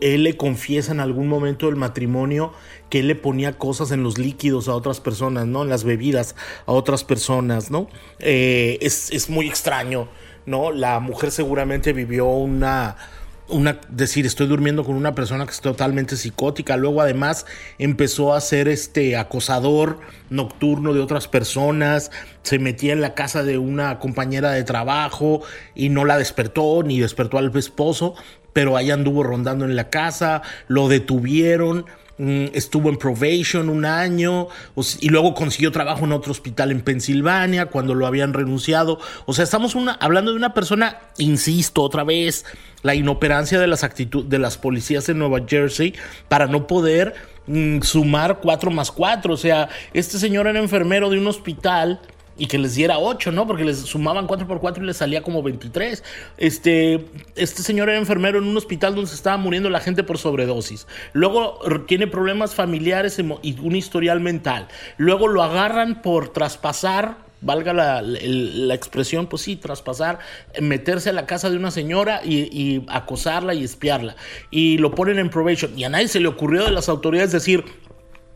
él 0.01 0.23
le 0.23 0.35
confiesa 0.37 0.91
en 0.91 0.99
algún 0.99 1.27
momento 1.27 1.67
del 1.67 1.77
matrimonio 1.77 2.53
que 2.89 2.99
él 2.99 3.07
le 3.07 3.15
ponía 3.15 3.57
cosas 3.57 3.91
en 3.91 4.03
los 4.03 4.17
líquidos 4.17 4.67
a 4.67 4.73
otras 4.73 4.99
personas, 4.99 5.47
¿no? 5.47 5.63
En 5.63 5.69
las 5.69 5.83
bebidas 5.83 6.35
a 6.65 6.71
otras 6.71 7.03
personas, 7.03 7.71
¿no? 7.71 7.87
Eh, 8.19 8.77
es, 8.81 9.11
es 9.11 9.29
muy 9.29 9.47
extraño, 9.47 10.09
¿no? 10.45 10.71
La 10.71 10.99
mujer 10.99 11.31
seguramente 11.31 11.93
vivió 11.93 12.27
una 12.27 12.97
una, 13.49 13.79
decir, 13.89 14.25
estoy 14.25 14.47
durmiendo 14.47 14.83
con 14.83 14.95
una 14.95 15.15
persona 15.15 15.45
que 15.45 15.51
es 15.51 15.61
totalmente 15.61 16.15
psicótica. 16.15 16.77
Luego, 16.77 17.01
además, 17.01 17.45
empezó 17.77 18.33
a 18.33 18.41
ser 18.41 18.67
este 18.67 19.17
acosador 19.17 19.99
nocturno 20.29 20.93
de 20.93 21.01
otras 21.01 21.27
personas. 21.27 22.11
Se 22.43 22.59
metía 22.59 22.93
en 22.93 23.01
la 23.01 23.13
casa 23.13 23.43
de 23.43 23.57
una 23.57 23.99
compañera 23.99 24.51
de 24.51 24.63
trabajo 24.63 25.41
y 25.75 25.89
no 25.89 26.05
la 26.05 26.17
despertó, 26.17 26.83
ni 26.83 26.99
despertó 26.99 27.37
al 27.37 27.55
esposo, 27.55 28.15
pero 28.53 28.77
ahí 28.77 28.91
anduvo 28.91 29.23
rondando 29.23 29.65
en 29.65 29.75
la 29.75 29.89
casa. 29.89 30.41
Lo 30.67 30.87
detuvieron 30.87 31.85
Mm, 32.21 32.47
estuvo 32.53 32.89
en 32.89 32.97
probation 32.97 33.69
un 33.69 33.85
año 33.85 34.49
y 34.99 35.07
luego 35.07 35.33
consiguió 35.33 35.71
trabajo 35.71 36.03
en 36.03 36.11
otro 36.11 36.33
hospital 36.33 36.69
en 36.69 36.81
Pensilvania 36.81 37.67
cuando 37.67 37.95
lo 37.95 38.05
habían 38.05 38.33
renunciado. 38.33 38.99
O 39.25 39.33
sea, 39.33 39.45
estamos 39.45 39.73
hablando 40.01 40.31
de 40.31 40.37
una 40.37 40.53
persona, 40.53 40.99
insisto 41.17 41.81
otra 41.81 42.03
vez, 42.03 42.43
la 42.83 42.95
inoperancia 42.95 43.59
de 43.59 43.67
las 43.67 43.83
actitudes 43.83 44.29
de 44.29 44.39
las 44.39 44.57
policías 44.57 45.09
en 45.09 45.19
Nueva 45.19 45.39
Jersey 45.47 45.93
para 46.27 46.47
no 46.47 46.67
poder 46.67 47.13
mm, 47.47 47.81
sumar 47.81 48.39
cuatro 48.41 48.71
más 48.71 48.91
cuatro. 48.91 49.33
O 49.33 49.37
sea, 49.37 49.69
este 49.93 50.17
señor 50.17 50.47
era 50.47 50.59
enfermero 50.59 51.09
de 51.09 51.17
un 51.17 51.27
hospital 51.27 51.99
y 52.39 52.47
que 52.47 52.57
les 52.57 52.73
diera 52.73 52.97
8, 52.97 53.31
¿no? 53.33 53.45
Porque 53.45 53.65
les 53.65 53.79
sumaban 53.79 54.25
4 54.25 54.47
por 54.47 54.61
4 54.61 54.81
y 54.81 54.87
les 54.87 54.97
salía 54.97 55.21
como 55.21 55.43
23. 55.43 56.03
Este, 56.37 57.05
este 57.35 57.61
señor 57.61 57.89
era 57.89 57.99
enfermero 57.99 58.39
en 58.39 58.45
un 58.45 58.57
hospital 58.57 58.95
donde 58.95 59.09
se 59.09 59.15
estaba 59.15 59.37
muriendo 59.37 59.69
la 59.69 59.81
gente 59.81 60.03
por 60.03 60.17
sobredosis. 60.17 60.87
Luego 61.11 61.59
tiene 61.85 62.07
problemas 62.07 62.55
familiares 62.55 63.19
y 63.41 63.59
un 63.59 63.75
historial 63.75 64.21
mental. 64.21 64.69
Luego 64.97 65.27
lo 65.27 65.43
agarran 65.43 66.01
por 66.01 66.29
traspasar 66.29 67.28
valga 67.41 67.73
la, 67.73 68.73
expresión, 68.73 69.27
pues 69.27 69.43
sí, 69.43 69.55
traspasar, 69.55 70.19
meterse 70.61 71.09
a 71.09 71.13
la 71.13 71.25
casa 71.25 71.49
de 71.49 71.57
una 71.57 71.71
señora 71.71 72.21
y, 72.23 72.37
y, 72.51 72.85
acosarla 72.89 73.53
y 73.53 73.63
espiarla. 73.63 74.15
Y 74.51 74.77
lo 74.77 74.91
ponen 74.91 75.19
en 75.19 75.29
probation. 75.29 75.77
Y 75.77 75.83
a 75.83 75.89
nadie 75.89 76.07
se 76.07 76.19
le 76.19 76.27
ocurrió 76.27 76.65
de 76.65 76.71
las 76.71 76.89
autoridades 76.89 77.31
decir, 77.31 77.63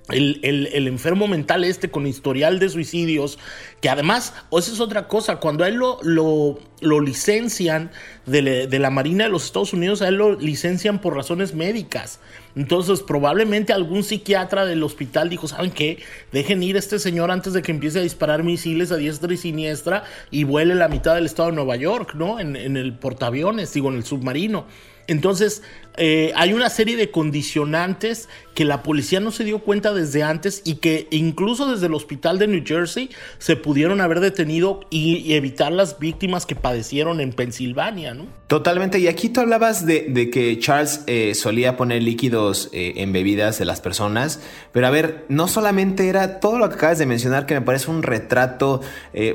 el, 0.10 0.88
enfermo 0.88 1.28
mental 1.28 1.64
este 1.64 1.90
con 1.90 2.06
historial 2.08 2.60
de 2.60 2.70
suicidios, 2.70 3.40
que 3.82 3.90
además, 3.90 4.34
o 4.50 4.60
esa 4.60 4.74
es 4.74 4.80
otra 4.80 5.08
cosa, 5.08 5.38
cuando 5.38 5.64
a 5.64 5.70
él 5.70 5.76
lo, 5.76 6.00
lo, 6.02 7.00
licencian 7.00 7.90
de, 8.26 8.68
de, 8.68 8.80
la 8.80 8.90
Marina 8.90 9.24
de 9.26 9.30
los 9.30 9.46
Estados 9.46 9.72
Unidos, 9.74 10.02
a 10.02 10.10
él 10.10 10.16
lo 10.16 10.38
licencian 10.38 11.00
por 11.00 11.16
razones 11.16 11.54
médicas. 11.54 12.20
Entonces, 12.56 13.02
probablemente 13.02 13.72
algún 13.72 14.04
psiquiatra 14.04 14.66
del 14.66 14.84
hospital 14.84 15.30
dijo, 15.30 15.48
¿saben 15.48 15.72
qué? 15.72 16.04
Dejen 16.32 16.62
ir 16.64 16.76
a 16.76 16.80
este 16.80 17.00
señor 17.00 17.32
antes 17.32 17.54
de 17.54 17.62
que 17.62 17.72
empiece 17.72 18.00
a 18.00 18.04
disparar 18.04 18.44
misiles 18.44 18.92
a 18.92 18.98
diestra 18.98 19.34
y 19.34 19.38
siniestra 19.38 20.04
y 20.32 20.44
vuele 20.44 20.76
la 20.76 20.90
mitad 20.90 21.16
del 21.16 21.26
estado 21.26 21.50
de 21.50 21.56
Nueva 21.56 21.78
York, 21.78 22.14
¿no? 22.16 22.40
En, 22.40 22.56
en 22.56 22.76
el 22.76 22.94
portaaviones, 22.94 23.74
digo, 23.74 23.90
en 23.90 23.96
el 23.96 24.04
submarino. 24.04 24.66
Entonces, 25.08 25.62
eh, 25.96 26.32
hay 26.36 26.54
una 26.54 26.70
serie 26.70 26.96
de 26.96 27.12
condicionantes 27.12 28.28
que 28.56 28.66
la 28.66 28.84
policía 28.84 29.20
no 29.20 29.32
se 29.32 29.44
dio 29.44 29.60
cuenta 29.60 29.94
desde 29.94 30.24
antes 30.24 30.62
y 30.64 30.76
que 30.76 31.08
incluso 31.12 31.72
desde 31.72 31.88
el 31.88 31.94
hospital 31.94 32.40
de 32.40 32.48
New 32.48 32.64
Jersey 32.66 33.10
se 33.38 33.56
pudieron 33.56 34.00
haber 34.00 34.20
detenido 34.20 34.82
y, 34.90 35.34
evitar 35.34 35.72
las 35.72 35.98
víctimas 35.98 36.46
que 36.46 36.56
padecieron 36.56 37.20
en 37.20 37.34
Pensilvania, 37.34 38.14
¿no? 38.14 38.28
Totalmente. 38.48 39.00
Y 39.00 39.08
aquí 39.08 39.30
tú 39.30 39.42
hablabas 39.42 39.86
de, 39.86 40.30
que 40.32 40.60
Charles 40.60 41.02
eh, 41.08 41.34
solía 41.34 41.78
poner 41.78 42.04
líquidos 42.04 42.70
eh, 42.72 42.94
en 42.98 43.12
bebidas 43.12 43.58
de 43.58 43.66
las 43.66 43.82
personas, 43.82 44.42
pero 44.72 44.86
a 44.86 44.92
ver, 44.92 45.26
no 45.30 45.48
solamente 45.48 46.08
era 46.08 46.40
todo 46.40 46.60
lo 46.60 46.70
que 46.70 46.76
acabas 46.76 47.00
de 47.00 47.08
mencionar, 47.08 47.48
que 47.48 47.56
me 47.56 47.62
parece 47.62 47.90
un 47.90 48.04
retrato 48.04 48.82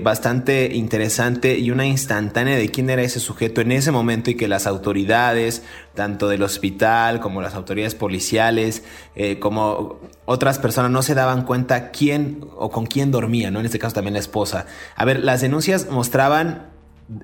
bastante 0.03 0.75
interesante 0.75 1.59
y 1.59 1.71
una 1.71 1.87
instantánea 1.87 2.57
de 2.57 2.69
quién 2.69 2.91
era 2.91 3.03
ese 3.03 3.21
sujeto 3.21 3.61
en 3.61 3.73
ese 3.73 3.91
momento 3.91 4.31
y 4.31 4.35
que 4.35 4.49
las 4.49 4.67
autoridades, 4.67 5.58
tanto 5.95 6.29
del 6.29 6.43
hospital 6.43 7.21
como 7.21 7.43
las 7.43 7.55
autoridades 7.55 7.95
policiales, 7.95 8.85
eh, 9.15 9.39
como 9.39 10.01
otras 10.25 10.59
personas 10.59 10.91
no 10.91 11.03
se 11.03 11.15
daban 11.15 11.45
cuenta 11.45 11.91
quién 11.91 12.45
o 12.57 12.71
con 12.71 12.87
quién 12.87 13.11
dormía, 13.11 13.51
¿no? 13.51 13.61
En 13.61 13.67
este 13.67 13.79
caso 13.79 13.95
también 13.95 14.15
la 14.15 14.21
esposa. 14.21 14.67
A 14.97 15.05
ver, 15.05 15.25
las 15.25 15.41
denuncias 15.41 15.91
mostraban 15.91 16.71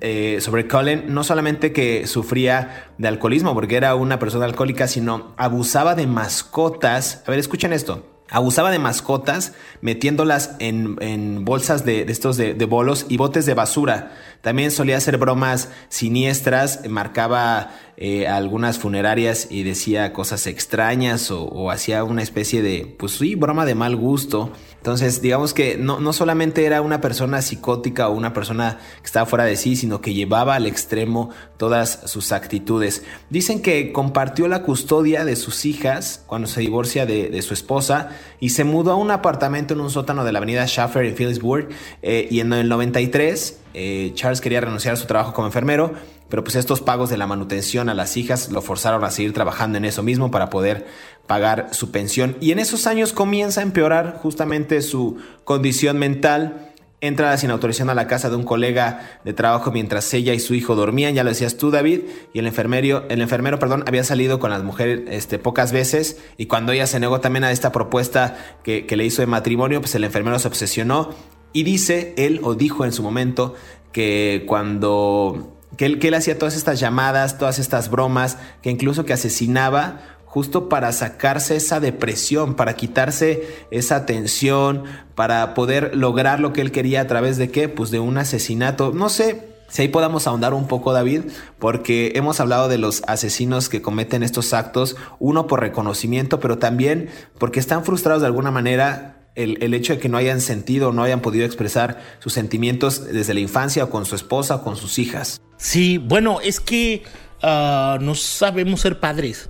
eh, 0.01 0.39
sobre 0.41 0.67
Cullen 0.67 1.13
no 1.13 1.23
solamente 1.23 1.71
que 1.71 2.07
sufría 2.07 2.89
de 2.97 3.07
alcoholismo, 3.07 3.53
porque 3.53 3.77
era 3.77 3.93
una 3.95 4.17
persona 4.17 4.45
alcohólica, 4.45 4.87
sino 4.87 5.33
abusaba 5.37 5.93
de 5.93 6.07
mascotas. 6.07 7.23
A 7.27 7.31
ver, 7.31 7.39
escuchen 7.39 7.71
esto. 7.71 8.14
Abusaba 8.29 8.71
de 8.71 8.79
mascotas 8.79 9.53
metiéndolas 9.81 10.55
en, 10.59 11.45
bolsas 11.45 11.85
de, 11.85 12.01
estos 12.03 12.37
de, 12.37 12.55
de, 12.55 12.65
bolos 12.65 13.05
y 13.07 13.17
botes 13.17 13.45
de 13.45 13.53
basura. 13.53 14.13
También 14.41 14.71
solía 14.71 14.97
hacer 14.97 15.17
bromas 15.17 15.69
siniestras, 15.89 16.87
marcaba 16.87 17.71
eh, 17.97 18.27
algunas 18.27 18.77
funerarias 18.77 19.47
y 19.49 19.63
decía 19.63 20.11
cosas 20.11 20.47
extrañas 20.47 21.31
o, 21.31 21.71
hacía 21.71 22.03
una 22.03 22.21
especie 22.21 22.61
de, 22.61 22.93
pues 22.99 23.13
sí, 23.13 23.35
broma 23.35 23.65
de 23.65 23.73
mal 23.73 23.95
gusto. 23.95 24.51
Entonces, 24.85 25.19
digamos 25.19 25.55
que 25.55 25.77
no, 25.77 25.99
no 25.99 26.13
solamente 26.13 26.63
era 26.63 26.83
una 26.83 27.01
persona 27.01 27.41
psicótica 27.41 28.07
o 28.07 28.13
una 28.13 28.33
persona 28.33 28.77
que 29.01 29.07
estaba 29.07 29.25
fuera 29.25 29.43
de 29.43 29.55
sí, 29.55 29.75
sino 29.75 29.99
que 29.99 30.13
llevaba 30.13 30.53
al 30.53 30.67
extremo 30.67 31.31
todas 31.57 32.01
sus 32.05 32.31
actitudes. 32.31 33.03
Dicen 33.31 33.63
que 33.63 33.91
compartió 33.91 34.47
la 34.47 34.61
custodia 34.61 35.25
de 35.25 35.37
sus 35.37 35.65
hijas 35.65 36.23
cuando 36.27 36.47
se 36.47 36.61
divorcia 36.61 37.07
de, 37.07 37.41
su 37.41 37.55
esposa 37.55 38.09
y 38.39 38.49
se 38.49 38.63
mudó 38.63 38.91
a 38.91 38.95
un 38.95 39.09
apartamento 39.09 39.73
en 39.73 39.79
un 39.79 39.89
sótano 39.89 40.23
de 40.23 40.31
la 40.31 40.37
avenida 40.37 40.67
Schaffer 40.67 41.03
en 41.03 41.15
Phillipsburg 41.15 41.69
eh, 42.03 42.27
y 42.29 42.39
en 42.41 42.53
el 42.53 42.69
93 42.69 43.61
eh, 43.73 44.11
Charles 44.13 44.39
quería 44.39 44.61
renunciar 44.61 44.93
a 44.93 44.97
su 44.97 45.07
trabajo 45.07 45.33
como 45.33 45.47
enfermero 45.47 45.95
pero 46.29 46.43
pues 46.43 46.55
estos 46.55 46.81
pagos 46.81 47.09
de 47.09 47.17
la 47.17 47.27
manutención 47.27 47.89
a 47.89 47.93
las 47.93 48.17
hijas 48.17 48.51
lo 48.51 48.61
forzaron 48.61 49.03
a 49.03 49.11
seguir 49.11 49.33
trabajando 49.33 49.77
en 49.77 49.85
eso 49.85 50.03
mismo 50.03 50.31
para 50.31 50.49
poder 50.49 50.87
pagar 51.27 51.69
su 51.71 51.91
pensión. 51.91 52.37
Y 52.41 52.51
en 52.51 52.59
esos 52.59 52.87
años 52.87 53.13
comienza 53.13 53.61
a 53.61 53.63
empeorar 53.63 54.19
justamente 54.21 54.81
su 54.81 55.17
condición 55.43 55.97
mental. 55.97 56.71
Entra 57.01 57.37
sin 57.37 57.51
autorización 57.51 57.89
a 57.89 57.93
la 57.93 58.07
casa 58.07 58.29
de 58.29 58.35
un 58.35 58.43
colega 58.43 59.19
de 59.23 59.33
trabajo 59.33 59.71
mientras 59.71 60.11
ella 60.13 60.33
y 60.33 60.39
su 60.39 60.55
hijo 60.55 60.75
dormían, 60.75 61.13
ya 61.13 61.23
lo 61.23 61.29
decías 61.29 61.57
tú 61.57 61.69
David, 61.69 62.01
y 62.33 62.39
el 62.39 62.47
enfermero, 62.47 63.05
el 63.09 63.21
enfermero 63.21 63.59
perdón, 63.59 63.83
había 63.85 64.03
salido 64.03 64.39
con 64.39 64.49
las 64.49 64.63
mujeres 64.63 65.01
este, 65.09 65.37
pocas 65.37 65.71
veces 65.71 66.17
y 66.37 66.47
cuando 66.47 66.71
ella 66.71 66.87
se 66.87 66.99
negó 66.99 67.19
también 67.19 67.43
a 67.43 67.51
esta 67.51 67.71
propuesta 67.71 68.37
que, 68.63 68.87
que 68.87 68.95
le 68.95 69.05
hizo 69.05 69.21
de 69.21 69.27
matrimonio, 69.27 69.81
pues 69.81 69.93
el 69.93 70.03
enfermero 70.03 70.39
se 70.39 70.47
obsesionó 70.47 71.09
y 71.53 71.63
dice, 71.63 72.13
él 72.17 72.39
o 72.43 72.55
dijo 72.55 72.85
en 72.85 72.91
su 72.91 73.03
momento, 73.03 73.55
que 73.95 74.43
cuando 74.45 75.54
que 75.77 75.85
él, 75.85 76.13
hacía 76.13 76.37
todas 76.37 76.55
estas 76.55 76.79
llamadas, 76.79 77.37
todas 77.37 77.59
estas 77.59 77.89
bromas, 77.89 78.37
que 78.61 78.69
incluso 78.69 79.05
que 79.05 79.13
asesinaba 79.13 80.01
justo 80.25 80.67
para 80.67 80.91
sacarse 80.91 81.55
esa 81.55 81.79
depresión, 81.79 82.55
para 82.55 82.75
quitarse 82.75 83.47
esa 83.71 84.05
tensión, 84.05 84.83
para 85.15 85.53
poder 85.53 85.95
lograr 85.95 86.41
lo 86.41 86.51
que 86.51 86.61
él 86.61 86.71
quería 86.71 87.01
a 87.01 87.07
través 87.07 87.37
de 87.37 87.51
qué? 87.51 87.69
Pues 87.69 87.89
de 87.89 87.99
un 87.99 88.17
asesinato. 88.17 88.91
No 88.91 89.07
sé, 89.07 89.55
si 89.69 89.81
ahí 89.81 89.87
podamos 89.87 90.27
ahondar 90.27 90.53
un 90.53 90.67
poco, 90.67 90.93
David, 90.93 91.21
porque 91.57 92.13
hemos 92.15 92.39
hablado 92.39 92.67
de 92.67 92.77
los 92.77 93.03
asesinos 93.07 93.69
que 93.69 93.81
cometen 93.81 94.23
estos 94.23 94.53
actos, 94.53 94.95
uno 95.19 95.47
por 95.47 95.61
reconocimiento, 95.61 96.39
pero 96.39 96.57
también 96.57 97.09
porque 97.39 97.59
están 97.59 97.83
frustrados 97.83 98.21
de 98.21 98.27
alguna 98.27 98.51
manera. 98.51 99.14
El, 99.35 99.73
hecho 99.73 99.93
de 99.93 99.99
que 99.99 100.07
no 100.07 100.17
hayan 100.17 100.39
sentido 100.39 100.89
o 100.89 100.91
no 100.93 101.03
hayan 101.03 101.21
podido 101.21 101.45
expresar 101.45 102.01
sus 102.19 102.33
sentimientos 102.33 103.05
desde 103.05 103.33
la 103.33 103.41
infancia 103.41 103.83
o 103.83 103.89
con 103.89 104.05
su 104.05 104.15
esposa 104.15 104.55
o 104.55 104.63
con 104.63 104.77
sus 104.77 104.97
hijas. 104.97 105.41
Sí, 105.57 105.97
bueno, 105.97 106.39
es 106.41 106.59
que 106.59 107.03
ah, 107.41 107.97
no 108.01 108.15
sabemos 108.15 108.81
ser 108.81 108.99
padres. 108.99 109.49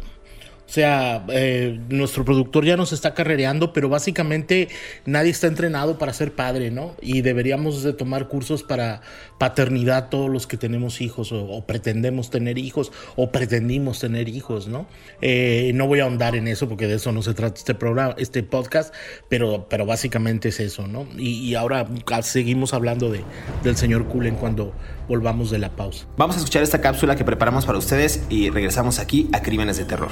O 0.68 0.72
sea, 0.76 1.24
eh, 1.30 1.80
nuestro 1.90 2.26
productor 2.26 2.66
ya 2.66 2.76
nos 2.76 2.92
está 2.92 3.14
carrereando, 3.14 3.72
pero 3.72 3.88
básicamente 3.88 4.68
nadie 5.06 5.30
está 5.30 5.48
entrenado 5.48 6.00
para 6.00 6.12
ser 6.12 6.34
padre, 6.34 6.72
¿no? 6.72 6.96
Y 7.02 7.22
deberíamos 7.22 7.84
de 7.84 7.94
tomar 7.94 8.28
cursos 8.28 8.64
para 8.64 9.02
paternidad 9.38 10.10
todos 10.10 10.30
los 10.30 10.48
que 10.48 10.58
tenemos 10.58 11.02
hijos 11.02 11.32
o, 11.32 11.64
pretendemos 11.68 12.30
tener 12.30 12.58
hijos 12.58 12.92
o 13.16 13.32
pretendimos 13.32 14.00
tener 14.00 14.28
hijos, 14.28 14.68
¿no? 14.68 14.88
Eh, 15.22 15.72
no 15.76 15.88
voy 15.88 16.00
a 16.00 16.06
ahondar 16.06 16.36
en 16.36 16.48
eso 16.48 16.68
porque 16.68 16.88
de 16.88 16.96
eso 16.96 17.12
no 17.12 17.22
se 17.22 17.34
trata 17.36 17.58
este 17.58 17.76
programa, 17.76 18.16
este 18.18 18.42
podcast, 18.42 18.94
pero, 19.30 19.68
pero 19.70 19.86
básicamente 19.86 20.50
es 20.50 20.60
eso, 20.60 20.88
¿no? 20.88 21.08
Y, 21.18 21.54
ahora 21.56 21.88
seguimos 22.22 22.74
hablando 22.74 23.10
de, 23.10 23.22
del 23.64 23.78
señor 23.78 24.08
Cullen 24.08 24.36
cuando 24.36 24.74
volvamos 25.08 25.52
de 25.52 25.60
la 25.60 25.70
pausa. 25.70 26.06
Vamos 26.18 26.36
a 26.36 26.40
escuchar 26.40 26.64
esta 26.64 26.82
cápsula 26.82 27.16
que 27.16 27.24
preparamos 27.24 27.66
para 27.66 27.78
ustedes 27.78 28.24
y 28.30 28.50
regresamos 28.50 29.00
aquí 29.00 29.30
a 29.32 29.42
Crímenes 29.42 29.78
de 29.78 29.86
Terror. 29.86 30.12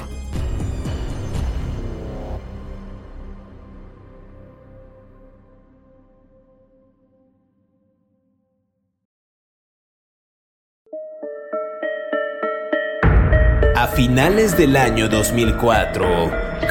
Finales 13.94 14.56
del 14.56 14.76
año 14.76 15.08
2004, 15.08 16.04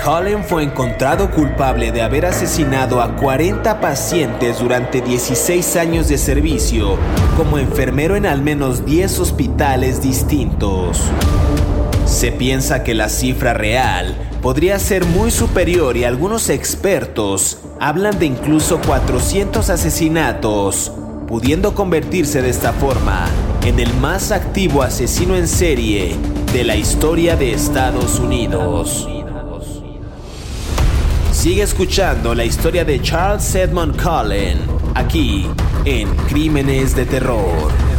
Cullen 0.03 0.43
fue 0.43 0.63
encontrado 0.63 1.31
culpable 1.31 1.93
de 1.93 2.01
haber 2.01 2.25
asesinado 2.25 3.01
a 3.01 3.15
40 3.15 3.79
pacientes 3.79 4.59
durante 4.59 4.99
16 4.99 5.77
años 5.77 6.09
de 6.09 6.17
servicio 6.17 6.97
como 7.37 7.59
enfermero 7.59 8.17
en 8.17 8.25
al 8.25 8.41
menos 8.41 8.85
10 8.85 9.19
hospitales 9.19 10.01
distintos. 10.01 10.99
Se 12.05 12.33
piensa 12.33 12.83
que 12.83 12.93
la 12.93 13.07
cifra 13.07 13.53
real 13.53 14.15
podría 14.41 14.77
ser 14.77 15.05
muy 15.05 15.31
superior 15.31 15.95
y 15.95 16.03
algunos 16.03 16.49
expertos 16.49 17.59
hablan 17.79 18.19
de 18.19 18.25
incluso 18.25 18.81
400 18.81 19.69
asesinatos, 19.69 20.91
pudiendo 21.27 21.73
convertirse 21.73 22.41
de 22.41 22.49
esta 22.49 22.73
forma 22.73 23.27
en 23.65 23.79
el 23.79 23.93
más 23.95 24.33
activo 24.33 24.83
asesino 24.83 25.37
en 25.37 25.47
serie 25.47 26.17
de 26.53 26.63
la 26.63 26.75
historia 26.75 27.35
de 27.35 27.51
Estados 27.51 28.19
Unidos. 28.19 29.09
Sigue 31.31 31.63
escuchando 31.63 32.35
la 32.35 32.45
historia 32.45 32.85
de 32.85 33.01
Charles 33.01 33.55
Edmund 33.55 33.99
Cullen 33.99 34.59
aquí 34.93 35.47
en 35.83 36.07
Crímenes 36.27 36.95
de 36.95 37.07
Terror. 37.07 37.92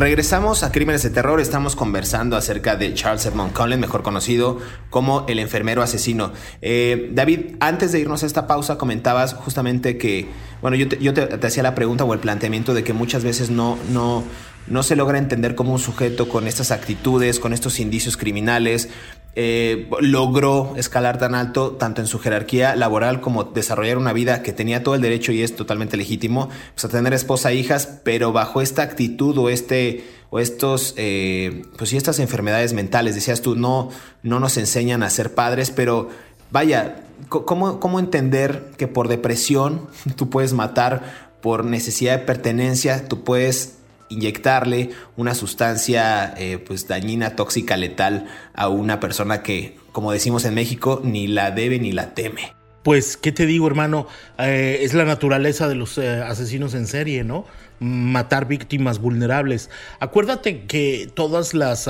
Regresamos 0.00 0.62
a 0.62 0.72
Crímenes 0.72 1.02
de 1.02 1.10
Terror, 1.10 1.42
estamos 1.42 1.76
conversando 1.76 2.34
acerca 2.34 2.74
de 2.74 2.94
Charles 2.94 3.26
Edmund 3.26 3.52
Cullen, 3.52 3.78
mejor 3.78 4.02
conocido 4.02 4.58
como 4.88 5.26
el 5.28 5.38
enfermero 5.38 5.82
asesino. 5.82 6.32
Eh, 6.62 7.10
David, 7.12 7.56
antes 7.60 7.92
de 7.92 8.00
irnos 8.00 8.22
a 8.22 8.26
esta 8.26 8.46
pausa 8.46 8.78
comentabas 8.78 9.34
justamente 9.34 9.98
que, 9.98 10.26
bueno, 10.62 10.78
yo, 10.78 11.12
te, 11.12 11.46
hacía 11.46 11.62
la 11.62 11.74
pregunta 11.74 12.04
o 12.04 12.14
el 12.14 12.18
planteamiento 12.18 12.72
de 12.72 12.82
que 12.82 12.94
muchas 12.94 13.24
veces 13.24 13.50
no, 13.50 13.76
no, 13.92 14.24
no 14.66 14.82
se 14.82 14.96
logra 14.96 15.18
entender 15.18 15.54
cómo 15.54 15.72
un 15.72 15.78
sujeto 15.78 16.28
con 16.28 16.46
estas 16.46 16.70
actitudes, 16.70 17.40
con 17.40 17.52
estos 17.52 17.80
indicios 17.80 18.16
criminales, 18.16 18.88
eh, 19.36 19.88
logró 20.00 20.74
escalar 20.76 21.18
tan 21.18 21.36
alto, 21.36 21.72
tanto 21.72 22.00
en 22.00 22.08
su 22.08 22.18
jerarquía 22.18 22.74
laboral 22.74 23.20
como 23.20 23.44
desarrollar 23.44 23.96
una 23.96 24.12
vida 24.12 24.42
que 24.42 24.52
tenía 24.52 24.82
todo 24.82 24.96
el 24.96 25.00
derecho 25.00 25.30
y 25.30 25.42
es 25.42 25.54
totalmente 25.54 25.96
legítimo, 25.96 26.48
pues 26.74 26.84
a 26.84 26.88
tener 26.88 27.12
esposa 27.12 27.52
e 27.52 27.56
hijas, 27.56 28.00
pero 28.02 28.32
bajo 28.32 28.60
esta 28.60 28.82
actitud 28.82 29.38
o 29.38 29.48
este 29.48 30.04
o 30.30 30.38
estos, 30.38 30.94
eh, 30.96 31.62
pues 31.76 31.92
y 31.92 31.96
estas 31.96 32.20
enfermedades 32.20 32.72
mentales, 32.72 33.14
decías 33.14 33.40
tú, 33.40 33.56
no, 33.56 33.90
no 34.22 34.38
nos 34.38 34.56
enseñan 34.56 35.02
a 35.02 35.10
ser 35.10 35.34
padres, 35.34 35.72
pero 35.72 36.08
vaya, 36.52 37.02
¿cómo, 37.28 37.80
¿cómo 37.80 37.98
entender 37.98 38.70
que 38.76 38.86
por 38.86 39.08
depresión 39.08 39.88
tú 40.16 40.30
puedes 40.30 40.52
matar, 40.52 41.30
por 41.40 41.64
necesidad 41.64 42.18
de 42.18 42.24
pertenencia, 42.24 43.08
tú 43.08 43.24
puedes 43.24 43.79
inyectarle 44.10 44.90
una 45.16 45.34
sustancia 45.34 46.34
eh, 46.36 46.58
pues 46.58 46.86
dañina, 46.86 47.36
tóxica, 47.36 47.76
letal 47.76 48.26
a 48.54 48.68
una 48.68 49.00
persona 49.00 49.42
que, 49.42 49.78
como 49.92 50.12
decimos 50.12 50.44
en 50.44 50.54
México, 50.54 51.00
ni 51.02 51.26
la 51.26 51.52
debe 51.52 51.78
ni 51.78 51.92
la 51.92 52.12
teme. 52.12 52.52
Pues, 52.82 53.16
¿qué 53.16 53.32
te 53.32 53.46
digo, 53.46 53.66
hermano? 53.66 54.06
Eh, 54.38 54.80
es 54.82 54.94
la 54.94 55.04
naturaleza 55.04 55.68
de 55.68 55.74
los 55.74 55.96
eh, 55.96 56.22
asesinos 56.22 56.74
en 56.74 56.86
serie, 56.86 57.24
¿no? 57.24 57.46
Matar 57.78 58.46
víctimas 58.48 58.98
vulnerables. 58.98 59.70
Acuérdate 60.00 60.64
que 60.66 61.10
todas 61.14 61.54
las... 61.54 61.88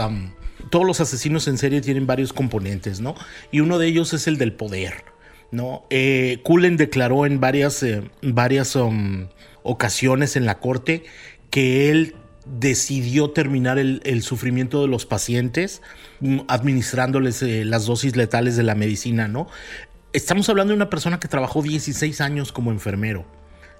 todos 0.70 0.86
los 0.86 1.00
asesinos 1.00 1.48
en 1.48 1.58
serie 1.58 1.80
tienen 1.80 2.06
varios 2.06 2.32
componentes, 2.32 3.00
¿no? 3.00 3.14
Y 3.50 3.60
uno 3.60 3.78
de 3.78 3.86
ellos 3.86 4.12
es 4.12 4.26
el 4.26 4.36
del 4.36 4.52
poder, 4.52 5.04
¿no? 5.52 5.84
Cullen 6.42 6.76
declaró 6.76 7.24
en 7.24 7.40
varias, 7.40 7.84
varias 8.20 8.76
ocasiones 9.62 10.36
en 10.36 10.46
la 10.46 10.58
corte 10.58 11.04
que 11.50 11.90
él 11.90 12.14
decidió 12.46 13.30
terminar 13.30 13.78
el, 13.78 14.22
sufrimiento 14.22 14.82
de 14.82 14.88
los 14.88 15.06
pacientes 15.06 15.82
mm, 16.20 16.40
administrándoles 16.48 17.42
eh, 17.42 17.64
las 17.64 17.86
dosis 17.86 18.16
letales 18.16 18.56
de 18.56 18.62
la 18.62 18.74
medicina, 18.74 19.28
¿no? 19.28 19.48
Estamos 20.12 20.48
hablando 20.48 20.72
de 20.72 20.76
una 20.76 20.90
persona 20.90 21.20
que 21.20 21.28
trabajó 21.28 21.62
16 21.62 22.20
años 22.20 22.50
como 22.50 22.72
enfermero. 22.72 23.24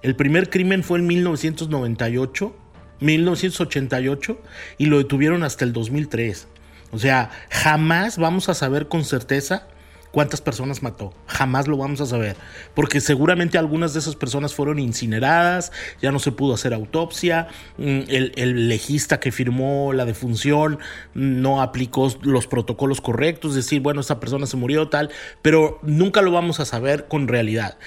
El 0.01 0.15
primer 0.15 0.49
crimen 0.49 0.83
fue 0.83 0.99
en 0.99 1.07
1998, 1.07 2.55
1988 3.01 4.41
y 4.77 4.85
lo 4.85 4.97
detuvieron 4.97 5.43
hasta 5.43 5.65
el 5.65 5.73
2003. 5.73 6.47
O 6.91 6.99
sea, 6.99 7.31
jamás 7.49 8.17
vamos 8.17 8.49
a 8.49 8.53
saber 8.53 8.87
con 8.87 9.03
certeza 9.03 9.67
cuántas 10.11 10.41
personas 10.41 10.83
mató. 10.83 11.13
Jamás 11.25 11.67
lo 11.67 11.77
vamos 11.77 12.01
a 12.01 12.05
saber. 12.05 12.35
Porque 12.75 13.01
seguramente 13.01 13.57
algunas 13.57 13.93
de 13.93 13.99
esas 13.99 14.15
personas 14.15 14.53
fueron 14.53 14.79
incineradas, 14.79 15.71
ya 16.01 16.11
no 16.11 16.19
se 16.19 16.31
pudo 16.31 16.53
hacer 16.53 16.73
autopsia, 16.73 17.47
mm, 17.77 18.01
el, 18.07 18.69
legista 18.69 19.19
que 19.19 19.31
firmó 19.31 19.93
la 19.93 20.05
defunción 20.05 20.79
no 21.13 21.61
aplicó 21.61 22.11
los 22.21 22.47
protocolos 22.47 23.01
correctos, 23.01 23.55
decir, 23.55 23.81
bueno, 23.81 24.01
esa 24.01 24.19
persona 24.19 24.45
se 24.45 24.57
murió 24.57 24.89
tal, 24.89 25.09
pero 25.41 25.79
nunca 25.81 26.21
lo 26.21 26.31
vamos 26.31 26.59
a 26.59 26.65
saber 26.65 27.07
con 27.07 27.27
realidad. 27.27 27.77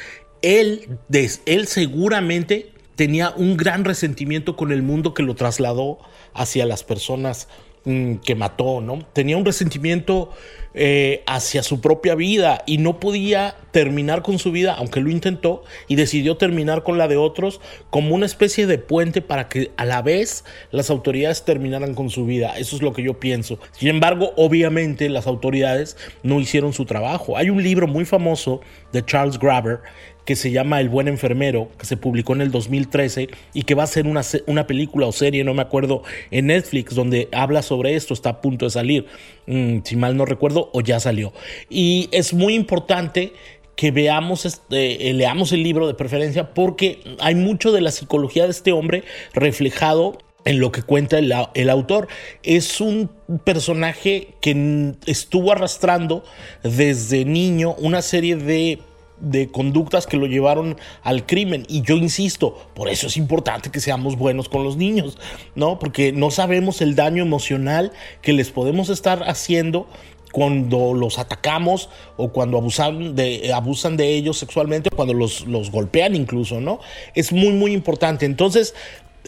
Él, 0.42 0.98
él 1.46 1.66
seguramente 1.66 2.72
tenía 2.96 3.30
un 3.30 3.56
gran 3.56 3.84
resentimiento 3.84 4.56
con 4.56 4.72
el 4.72 4.82
mundo 4.82 5.14
que 5.14 5.22
lo 5.22 5.34
trasladó 5.34 5.98
hacia 6.32 6.66
las 6.66 6.84
personas 6.84 7.48
mm, 7.84 8.16
que 8.16 8.34
mató, 8.34 8.80
¿no? 8.80 9.06
Tenía 9.12 9.36
un 9.36 9.44
resentimiento 9.44 10.30
eh, 10.74 11.22
hacia 11.26 11.62
su 11.62 11.80
propia 11.80 12.14
vida 12.16 12.62
y 12.66 12.78
no 12.78 12.98
podía 12.98 13.56
terminar 13.70 14.22
con 14.22 14.38
su 14.38 14.52
vida, 14.52 14.74
aunque 14.74 15.00
lo 15.00 15.10
intentó, 15.10 15.64
y 15.88 15.96
decidió 15.96 16.36
terminar 16.36 16.82
con 16.82 16.98
la 16.98 17.08
de 17.08 17.16
otros 17.16 17.60
como 17.90 18.14
una 18.14 18.26
especie 18.26 18.66
de 18.66 18.78
puente 18.78 19.22
para 19.22 19.48
que 19.48 19.70
a 19.76 19.84
la 19.84 20.02
vez 20.02 20.44
las 20.70 20.90
autoridades 20.90 21.44
terminaran 21.44 21.94
con 21.94 22.10
su 22.10 22.26
vida. 22.26 22.58
Eso 22.58 22.76
es 22.76 22.82
lo 22.82 22.92
que 22.92 23.02
yo 23.02 23.20
pienso. 23.20 23.58
Sin 23.72 23.88
embargo, 23.88 24.32
obviamente 24.36 25.08
las 25.08 25.26
autoridades 25.26 25.96
no 26.22 26.40
hicieron 26.40 26.72
su 26.72 26.84
trabajo. 26.84 27.36
Hay 27.36 27.50
un 27.50 27.62
libro 27.62 27.86
muy 27.86 28.04
famoso 28.04 28.60
de 28.92 29.04
Charles 29.04 29.38
Graver 29.38 29.80
que 30.24 30.36
se 30.36 30.50
llama 30.50 30.80
El 30.80 30.88
buen 30.88 31.08
enfermero, 31.08 31.70
que 31.78 31.86
se 31.86 31.96
publicó 31.96 32.34
en 32.34 32.40
el 32.40 32.50
2013 32.50 33.28
y 33.52 33.62
que 33.62 33.74
va 33.74 33.82
a 33.82 33.86
ser 33.86 34.06
una, 34.06 34.22
una 34.46 34.66
película 34.66 35.06
o 35.06 35.12
serie, 35.12 35.44
no 35.44 35.54
me 35.54 35.62
acuerdo, 35.62 36.02
en 36.30 36.46
Netflix, 36.46 36.94
donde 36.94 37.28
habla 37.32 37.62
sobre 37.62 37.94
esto, 37.94 38.14
está 38.14 38.30
a 38.30 38.40
punto 38.40 38.64
de 38.64 38.70
salir, 38.70 39.06
mm, 39.46 39.78
si 39.84 39.96
mal 39.96 40.16
no 40.16 40.24
recuerdo, 40.24 40.70
o 40.72 40.80
ya 40.80 41.00
salió. 41.00 41.32
Y 41.68 42.08
es 42.12 42.32
muy 42.32 42.54
importante 42.54 43.32
que 43.76 43.90
veamos, 43.90 44.46
este, 44.46 45.10
eh, 45.10 45.12
leamos 45.14 45.52
el 45.52 45.62
libro 45.62 45.86
de 45.86 45.94
preferencia, 45.94 46.54
porque 46.54 47.00
hay 47.20 47.34
mucho 47.34 47.72
de 47.72 47.80
la 47.80 47.90
psicología 47.90 48.44
de 48.44 48.50
este 48.50 48.72
hombre 48.72 49.04
reflejado 49.34 50.18
en 50.44 50.60
lo 50.60 50.72
que 50.72 50.82
cuenta 50.82 51.18
el, 51.18 51.32
el, 51.54 51.70
autor. 51.70 52.08
Es 52.42 52.80
un 52.80 53.10
personaje 53.44 54.28
que 54.40 54.94
estuvo 55.06 55.52
arrastrando 55.52 56.22
desde 56.62 57.24
niño 57.24 57.74
una 57.78 58.02
serie 58.02 58.36
de 58.36 58.78
de 59.18 59.48
conductas 59.48 60.06
que 60.06 60.16
lo 60.16 60.26
llevaron 60.26 60.76
al 61.02 61.26
crimen. 61.26 61.64
Y 61.68 61.82
yo 61.82 61.96
insisto, 61.96 62.68
por 62.74 62.88
eso 62.88 63.06
es 63.06 63.16
importante 63.16 63.70
que 63.70 63.80
seamos 63.80 64.16
buenos 64.16 64.48
con 64.48 64.64
los 64.64 64.76
niños, 64.76 65.18
¿no? 65.54 65.78
Porque 65.78 66.12
no 66.12 66.30
sabemos 66.30 66.80
el 66.80 66.94
daño 66.94 67.22
emocional 67.22 67.92
que 68.22 68.32
les 68.32 68.50
podemos 68.50 68.88
estar 68.88 69.22
haciendo 69.28 69.86
cuando 70.32 70.94
los 70.94 71.20
atacamos 71.20 71.88
o 72.16 72.32
cuando 72.32 72.58
abusan 72.58 73.14
de, 73.14 73.52
abusan 73.54 73.96
de 73.96 74.16
ellos 74.16 74.36
sexualmente 74.36 74.90
cuando 74.90 75.14
los, 75.14 75.46
los 75.46 75.70
golpean 75.70 76.16
incluso, 76.16 76.60
¿no? 76.60 76.80
Es 77.14 77.32
muy, 77.32 77.52
muy 77.52 77.72
importante. 77.72 78.26
Entonces, 78.26 78.74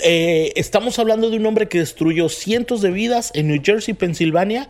eh, 0.03 0.53
estamos 0.57 0.99
hablando 0.99 1.31
de 1.31 1.37
un 1.37 1.46
hombre 1.46 1.68
que 1.68 1.79
destruyó 1.79 2.29
cientos 2.29 2.83
de 2.83 2.90
vidas 2.90 3.31
en 3.35 3.49
New 3.49 3.61
Jersey, 3.64 3.94
Pensilvania, 3.94 4.66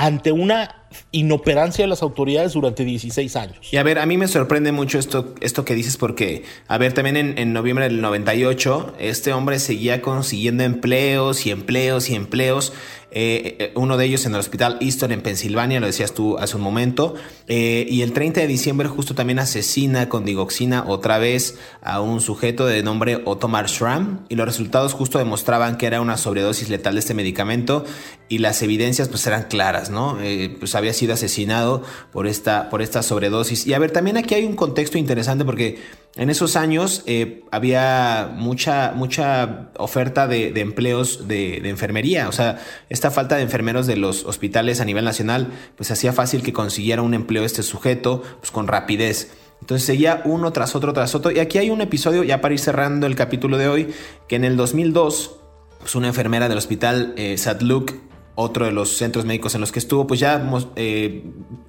ante 0.00 0.32
una 0.32 0.76
inoperancia 1.12 1.84
de 1.84 1.88
las 1.88 2.02
autoridades 2.02 2.54
durante 2.54 2.84
16 2.84 3.36
años. 3.36 3.58
Y 3.70 3.76
a 3.76 3.82
ver, 3.82 3.98
a 3.98 4.06
mí 4.06 4.16
me 4.16 4.28
sorprende 4.28 4.72
mucho 4.72 4.98
esto, 4.98 5.34
esto 5.40 5.64
que 5.64 5.74
dices 5.74 5.96
porque, 5.96 6.44
a 6.68 6.78
ver, 6.78 6.94
también 6.94 7.16
en, 7.38 7.52
noviembre 7.52 7.84
del 7.84 8.00
98, 8.00 8.94
este 8.98 9.32
hombre 9.32 9.58
seguía 9.58 10.00
consiguiendo 10.00 10.64
empleos 10.64 11.46
y 11.46 11.50
empleos 11.50 12.08
y 12.08 12.14
empleos. 12.14 12.72
Eh, 13.12 13.56
eh, 13.58 13.72
uno 13.74 13.96
de 13.96 14.04
ellos 14.04 14.24
en 14.24 14.34
el 14.34 14.40
hospital 14.40 14.78
Easton 14.80 15.10
en 15.10 15.20
Pensilvania, 15.20 15.80
lo 15.80 15.86
decías 15.86 16.12
tú 16.12 16.38
hace 16.38 16.56
un 16.56 16.62
momento. 16.62 17.14
Eh, 17.46 17.86
y 17.88 18.02
el 18.02 18.12
30 18.12 18.40
de 18.40 18.46
diciembre 18.46 18.88
justo 18.88 19.14
también 19.14 19.38
asesina 19.38 20.08
con 20.08 20.24
digoxina 20.24 20.84
otra 20.86 21.18
vez 21.18 21.58
a 21.82 22.00
un 22.00 22.20
sujeto 22.20 22.66
de 22.66 22.82
nombre 22.82 23.20
Ottomar 23.26 23.68
Schramm. 23.68 24.20
Y 24.28 24.36
los 24.36 24.46
resultados 24.46 24.92
justo 24.94 25.18
demostraban 25.18 25.76
que 25.76 25.86
era 25.86 26.00
una 26.00 26.16
sobredosis 26.16 26.68
letal 26.68 26.94
de 26.94 27.00
este 27.00 27.14
medicamento 27.14 27.84
y 28.30 28.38
las 28.38 28.62
evidencias 28.62 29.08
pues 29.08 29.26
eran 29.26 29.42
claras, 29.48 29.90
¿no? 29.90 30.16
pues 30.60 30.76
había 30.76 30.92
sido 30.92 31.12
asesinado 31.12 31.82
por 32.12 32.28
esta, 32.28 32.70
por 32.70 32.80
esta 32.80 33.02
sobredosis. 33.02 33.66
Y 33.66 33.74
a 33.74 33.78
ver, 33.80 33.90
también 33.90 34.16
aquí 34.16 34.36
hay 34.36 34.44
un 34.44 34.54
contexto 34.54 34.98
interesante 34.98 35.44
porque 35.44 35.80
en 36.14 36.30
esos 36.30 36.54
años 36.54 37.02
eh, 37.06 37.42
había 37.50 38.32
mucha, 38.32 38.92
mucha 38.92 39.70
oferta 39.76 40.28
de, 40.28 40.52
empleos 40.60 41.26
de, 41.26 41.56
enfermería. 41.68 42.28
O 42.28 42.32
sea, 42.32 42.60
esta 42.88 43.10
falta 43.10 43.34
de 43.34 43.42
enfermeros 43.42 43.88
de 43.88 43.96
los 43.96 44.24
hospitales 44.24 44.80
a 44.80 44.84
nivel 44.84 45.04
nacional, 45.04 45.48
pues 45.76 45.90
hacía 45.90 46.12
fácil 46.12 46.44
que 46.44 46.52
consiguiera 46.52 47.02
un 47.02 47.14
empleo 47.14 47.44
este 47.44 47.64
sujeto, 47.64 48.22
pues 48.38 48.52
con 48.52 48.68
rapidez. 48.68 49.32
Entonces 49.60 49.84
seguía 49.84 50.22
uno 50.24 50.52
tras 50.52 50.76
otro 50.76 50.92
tras 50.92 51.16
otro. 51.16 51.32
Y 51.32 51.40
aquí 51.40 51.58
hay 51.58 51.70
un 51.70 51.80
episodio, 51.80 52.22
ya 52.22 52.40
para 52.40 52.54
ir 52.54 52.60
cerrando 52.60 53.08
el 53.08 53.16
capítulo 53.16 53.58
de 53.58 53.66
hoy, 53.66 53.88
que 54.28 54.36
en 54.36 54.44
el 54.44 54.56
2002, 54.56 55.34
pues 55.80 55.96
una 55.96 56.06
enfermera 56.06 56.48
del 56.48 56.58
hospital 56.58 57.12
eh, 57.16 57.36
Sadluk 57.36 58.09
otro 58.40 58.66
de 58.66 58.72
los 58.72 58.96
centros 58.96 59.24
médicos 59.24 59.54
en 59.54 59.60
los 59.60 59.72
que 59.72 59.78
estuvo, 59.78 60.06
pues 60.06 60.20
ya 60.20 60.42
eh, 60.76 61.24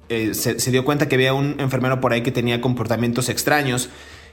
eh, 0.08 0.34
se, 0.34 0.70
dio 0.70 0.84
cuenta 0.84 1.08
que 1.08 1.14
había 1.14 1.34
un 1.34 1.56
enfermero 1.58 2.00
por 2.00 2.12
ahí 2.12 2.22
que 2.22 2.32
tenía 2.32 2.60
comportamientos 2.60 3.28
extraños. 3.28 3.88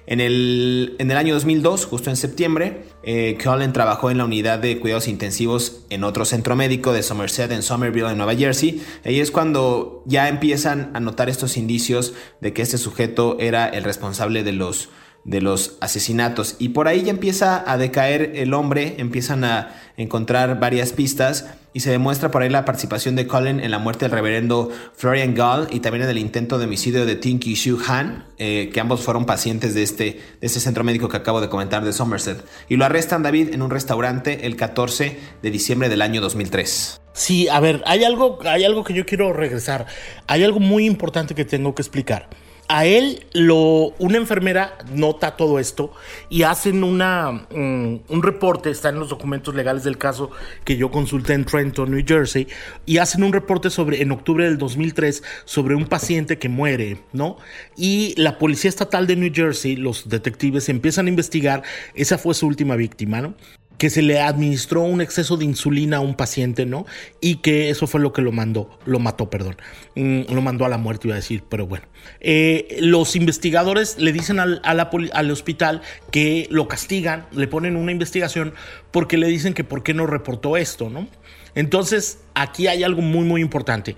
En 0.08 0.22
el, 0.22 0.96
en 0.98 1.12
el 1.12 1.18
año 1.18 1.36
2002, 1.36 1.86
justo 1.86 2.10
en 2.10 2.16
septiembre, 2.16 2.82
eh, 3.04 3.38
trabajó 3.72 4.10
en 4.10 4.18
la 4.18 4.26
unidad 4.26 4.58
de 4.58 4.80
cuidados 4.80 5.08
intensivos 5.08 5.86
en 5.92 6.04
otro 6.04 6.26
centro 6.26 6.56
médico 6.56 6.94
de 6.94 7.04
Somerset, 7.04 7.52
en 7.52 7.62
Somerville, 7.62 8.10
en 8.10 8.18
Nueva 8.18 8.36
Jersey. 8.36 8.82
Ahí 9.06 9.20
es 9.20 9.30
cuando 9.30 10.02
ya 10.08 10.28
empiezan 10.28 10.90
a 10.96 11.00
notar 11.00 11.30
estos 11.30 11.58
indicios 11.58 12.14
de 12.42 12.54
que 12.54 12.64
este 12.64 12.80
sujeto 12.80 13.38
era 13.40 13.68
el 13.68 13.84
responsable 13.84 14.44
de 14.44 14.54
los 14.54 14.90
de 15.24 15.42
los 15.42 15.78
asesinatos. 15.82 16.56
Y 16.60 16.70
por 16.70 16.88
ahí 16.88 17.04
ya 17.04 17.12
empieza 17.12 17.64
a 17.70 17.78
decaer 17.78 18.32
el 18.36 18.54
hombre, 18.54 18.96
empiezan 18.98 19.44
a 19.44 19.76
encontrar 19.98 20.60
varias 20.60 20.94
pistas 20.94 21.46
y 21.74 21.82
se 21.82 21.92
demuestra 21.92 22.32
por 22.32 22.42
ahí 22.42 22.50
la 22.50 22.66
participación 22.66 23.16
de 23.16 23.28
Colin 23.28 23.60
en 23.60 23.70
la 23.70 23.80
muerte 23.80 24.06
del 24.06 24.12
reverendo 24.12 24.70
Florian 24.96 25.36
Gall 25.36 25.68
y 25.72 25.82
también 25.82 26.04
en 26.04 26.10
el 26.10 26.18
intento 26.18 26.58
de 26.58 26.66
homicidio 26.66 27.06
de 27.06 27.16
Tinky 27.16 27.54
Shu 27.54 27.80
Han, 27.88 28.26
eh, 28.38 28.72
que 28.74 28.80
ambos 28.80 29.02
fueron 29.02 29.26
pacientes 29.26 29.76
de 29.76 29.84
este, 29.84 30.20
de 30.42 30.48
este 30.48 30.60
centro 30.60 30.84
médico 30.84 31.10
que 31.10 31.18
acabo 31.18 31.42
de 31.42 31.50
comentar 31.50 31.84
de 31.84 31.94
Somerset. 31.94 32.44
Y 32.70 32.78
lo 32.78 32.86
arrestan 32.86 33.22
David 33.22 33.54
en 33.54 33.62
un 33.62 33.70
restaurante 33.70 34.48
el 34.48 34.56
14 34.56 35.20
de 35.42 35.52
diciembre 35.52 35.90
del 35.90 36.02
año 36.02 36.22
2003. 36.22 37.02
Sí, 37.14 37.48
a 37.50 37.60
ver, 37.60 37.84
hay 37.86 38.04
algo, 38.04 38.40
hay 38.46 38.64
algo 38.64 38.84
que 38.84 38.94
yo 38.94 39.06
quiero 39.06 39.34
regresar. 39.34 39.86
Hay 40.26 40.44
algo 40.44 40.60
muy 40.60 40.86
importante 40.86 41.36
que 41.36 41.46
tengo 41.46 41.76
que 41.76 41.82
explicar 41.82 42.30
a 42.70 42.86
él 42.86 43.26
lo, 43.34 43.96
una 43.98 44.18
enfermera 44.18 44.78
nota 44.94 45.36
todo 45.36 45.58
esto 45.58 45.92
y 46.30 46.44
hacen 46.44 46.84
una, 46.84 47.32
mm, 47.32 48.00
un 48.08 48.24
reporte, 48.24 48.70
está 48.70 48.90
en 48.90 49.00
los 49.00 49.10
documentos 49.10 49.56
legales 49.56 49.84
del 49.84 49.98
caso 49.98 50.30
que 50.64 50.78
yo 50.78 50.92
consulté 50.92 51.34
en 51.34 51.46
Trenton, 51.46 51.90
New 51.90 52.06
Jersey, 52.08 52.48
y 52.86 53.00
hacen 53.00 53.24
un 53.24 53.34
reporte 53.34 53.72
sobre, 53.72 54.04
en 54.04 54.12
octubre 54.12 54.46
del 54.46 54.60
2003 54.60 55.24
sobre 55.46 55.74
un 55.74 55.88
paciente 55.88 56.38
que 56.38 56.48
muere, 56.48 57.00
¿no? 57.12 57.38
Y 57.76 58.14
la 58.18 58.38
Policía 58.38 58.70
Estatal 58.70 59.08
de 59.08 59.16
New 59.16 59.32
Jersey, 59.34 59.76
los 59.76 60.08
detectives 60.08 60.70
empiezan 60.70 61.08
a 61.08 61.10
investigar, 61.10 61.64
esa 61.96 62.20
fue 62.20 62.36
su 62.36 62.46
última 62.46 62.76
víctima, 62.76 63.20
¿no? 63.20 63.34
Que 63.80 63.90
se 63.90 64.04
le 64.04 64.20
administró 64.20 64.82
un 64.84 65.02
exceso 65.02 65.38
de 65.38 65.46
insulina 65.46 65.98
a 65.98 66.00
un 66.02 66.14
paciente, 66.14 66.66
¿no? 66.66 66.86
Y 67.22 67.38
que 67.38 67.70
eso 67.70 67.88
fue 67.88 68.02
lo 68.02 68.14
que 68.14 68.22
lo 68.22 68.32
mandó, 68.32 68.70
lo 68.86 69.00
mató, 69.00 69.30
perdón, 69.30 69.56
mm, 69.96 70.34
lo 70.34 70.42
mandó 70.42 70.66
a 70.66 70.70
la 70.70 70.78
muerte, 70.78 71.08
iba 71.08 71.16
a 71.16 71.16
decir, 71.16 71.44
pero 71.50 71.66
bueno. 71.66 71.86
Eh, 72.20 72.78
los 72.82 73.16
investigadores 73.16 73.98
le 73.98 74.12
dicen 74.12 74.40
al, 74.40 74.62
al 74.64 75.32
hospital 75.32 75.82
que 76.12 76.48
lo 76.52 76.68
castigan, 76.68 77.26
le 77.32 77.48
ponen 77.48 77.78
una 77.78 77.92
investigación 77.92 78.54
porque 78.92 79.18
le 79.18 79.28
dicen 79.28 79.54
que 79.54 79.64
por 79.64 79.82
qué 79.82 79.94
no 79.94 80.06
reportó 80.06 80.58
esto, 80.58 80.90
¿no? 80.90 81.08
Entonces, 81.56 82.20
aquí 82.36 82.68
hay 82.68 82.84
algo 82.84 83.02
muy, 83.02 83.26
muy 83.26 83.42
importante. 83.42 83.96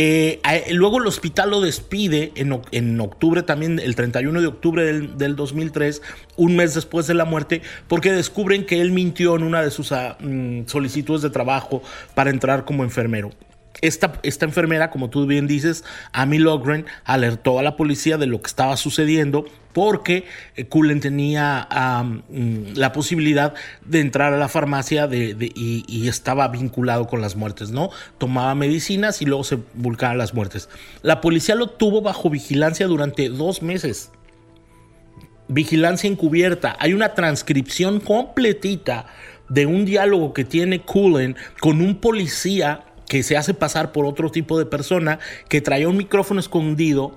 Eh, 0.00 0.38
luego 0.70 0.98
el 0.98 1.08
hospital 1.08 1.50
lo 1.50 1.60
despide 1.60 2.30
en, 2.36 3.00
octubre 3.00 3.42
también, 3.42 3.80
el 3.80 3.96
31 3.96 4.40
de 4.40 4.46
octubre 4.46 4.84
del, 4.84 5.34
2003, 5.34 6.02
un 6.36 6.54
mes 6.54 6.74
después 6.74 7.08
de 7.08 7.14
la 7.14 7.24
muerte, 7.24 7.62
porque 7.88 8.12
descubren 8.12 8.64
que 8.64 8.80
él 8.80 8.92
mintió 8.92 9.34
en 9.34 9.42
una 9.42 9.60
de 9.60 9.72
sus 9.72 9.90
ah, 9.90 10.16
mm, 10.20 10.66
solicitudes 10.66 11.22
de 11.22 11.30
trabajo 11.30 11.82
para 12.14 12.30
entrar 12.30 12.64
como 12.64 12.84
enfermero. 12.84 13.32
Esta, 13.80 14.14
esta, 14.24 14.44
enfermera, 14.44 14.90
como 14.90 15.08
tú 15.08 15.26
bien 15.26 15.46
dices, 15.46 15.84
Amy 16.12 16.38
Logren, 16.38 16.86
alertó 17.04 17.60
a 17.60 17.62
la 17.62 17.76
policía 17.76 18.18
de 18.18 18.26
lo 18.26 18.40
que 18.40 18.48
estaba 18.48 18.76
sucediendo 18.76 19.46
porque 19.78 20.24
eh, 20.56 20.64
Cullen 20.64 20.98
tenía 20.98 21.68
mm, 22.28 22.74
la 22.74 22.90
posibilidad 22.90 23.54
de 23.84 24.00
entrar 24.00 24.32
a 24.32 24.36
la 24.36 24.48
farmacia 24.48 25.08
y, 25.12 26.08
estaba 26.08 26.48
vinculado 26.48 27.06
con 27.06 27.20
las 27.20 27.36
muertes, 27.36 27.70
¿no? 27.70 27.90
Tomaba 28.18 28.56
medicinas 28.56 29.22
y 29.22 29.26
luego 29.26 29.44
se 29.44 29.58
volcaban 29.74 30.18
las 30.18 30.34
muertes. 30.34 30.68
La 31.02 31.20
policía 31.20 31.54
lo 31.54 31.68
tuvo 31.68 32.02
bajo 32.02 32.28
vigilancia 32.28 32.88
durante 32.88 33.28
dos 33.28 33.62
meses. 33.62 34.10
Vigilancia 35.46 36.10
encubierta. 36.10 36.76
Hay 36.80 36.92
una 36.92 37.14
transcripción 37.14 38.00
completita 38.00 39.06
de 39.48 39.66
un 39.66 39.84
diálogo 39.84 40.32
que 40.32 40.44
tiene 40.44 40.80
Cullen 40.80 41.36
con 41.60 41.80
un 41.80 42.00
policía 42.00 42.84
que 43.08 43.22
se 43.22 43.36
hace 43.36 43.54
pasar 43.54 43.92
por 43.92 44.06
otro 44.06 44.30
tipo 44.30 44.58
de 44.58 44.66
persona 44.66 45.18
que 45.48 45.60
trae 45.60 45.86
un 45.86 45.96
micrófono 45.96 46.40
escondido 46.40 47.16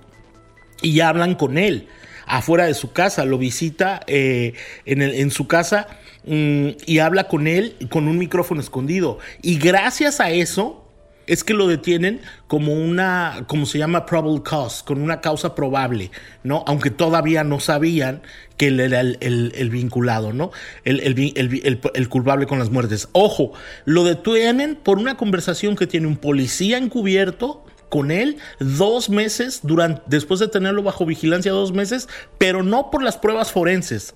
y 0.82 1.00
hablan 1.02 1.36
con 1.36 1.58
él 1.58 1.88
afuera 2.26 2.66
de 2.66 2.74
su 2.74 2.94
casa, 2.94 3.26
lo 3.26 3.38
visita 3.38 4.02
eh, 4.08 4.54
en, 4.86 5.32
su 5.32 5.48
casa 5.48 5.88
mm, 6.26 6.70
y 6.86 7.00
habla 7.00 7.28
con 7.28 7.46
él 7.48 7.76
con 7.90 8.08
un 8.08 8.18
micrófono 8.18 8.62
escondido. 8.62 9.20
Y 9.42 9.58
gracias 9.58 10.20
a 10.22 10.32
eso 10.32 10.81
es 11.28 11.44
que 11.44 11.54
lo 11.54 11.68
detienen 11.68 12.22
como 12.48 12.74
una, 12.74 13.46
como 13.48 13.66
se 13.66 13.78
llama, 13.78 14.06
probable 14.06 14.42
cause, 14.44 14.84
con 14.84 15.02
una 15.02 15.22
causa 15.22 15.56
probable, 15.56 16.12
¿no? 16.44 16.64
Aunque 16.68 16.90
todavía 16.90 17.44
no 17.44 17.60
sabían 17.60 18.22
que 18.58 18.68
él 18.68 18.80
era 18.80 19.02
el, 19.02 19.70
vinculado, 19.72 20.34
¿no? 20.34 20.52
El, 20.84 21.00
el, 21.02 22.10
culpable 22.10 22.46
con 22.46 22.60
las 22.60 22.70
muertes. 22.70 23.10
Ojo, 23.12 23.54
lo 23.86 24.04
detienen 24.04 24.76
por 24.76 24.98
una 24.98 25.18
conversación 25.18 25.76
que 25.76 25.88
tiene 25.88 26.08
un 26.08 26.18
policía 26.18 26.78
encubierto 26.78 27.64
con 27.90 28.12
él 28.12 28.38
dos 28.60 29.10
meses, 29.10 29.62
durante, 29.64 30.02
después 30.08 30.40
de 30.40 30.48
tenerlo 30.48 30.84
bajo 30.84 31.06
vigilancia 31.06 31.52
dos 31.52 31.74
meses, 31.74 32.08
pero 32.38 32.64
no 32.64 32.90
por 32.90 33.04
las 33.04 33.18
pruebas 33.18 33.52
forenses. 33.52 34.16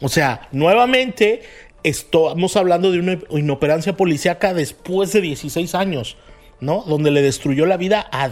O 0.00 0.08
sea, 0.08 0.48
nuevamente 0.52 1.42
estamos 1.82 2.56
hablando 2.56 2.90
de 2.90 3.00
una 3.00 3.18
inoperancia 3.30 3.96
policíaca 3.96 4.54
después 4.54 5.12
de 5.12 5.20
16 5.20 5.74
años, 5.74 6.16
¿no? 6.60 6.82
Donde 6.86 7.10
le 7.10 7.22
destruyó 7.22 7.66
la 7.66 7.76
vida 7.76 8.08
a 8.12 8.30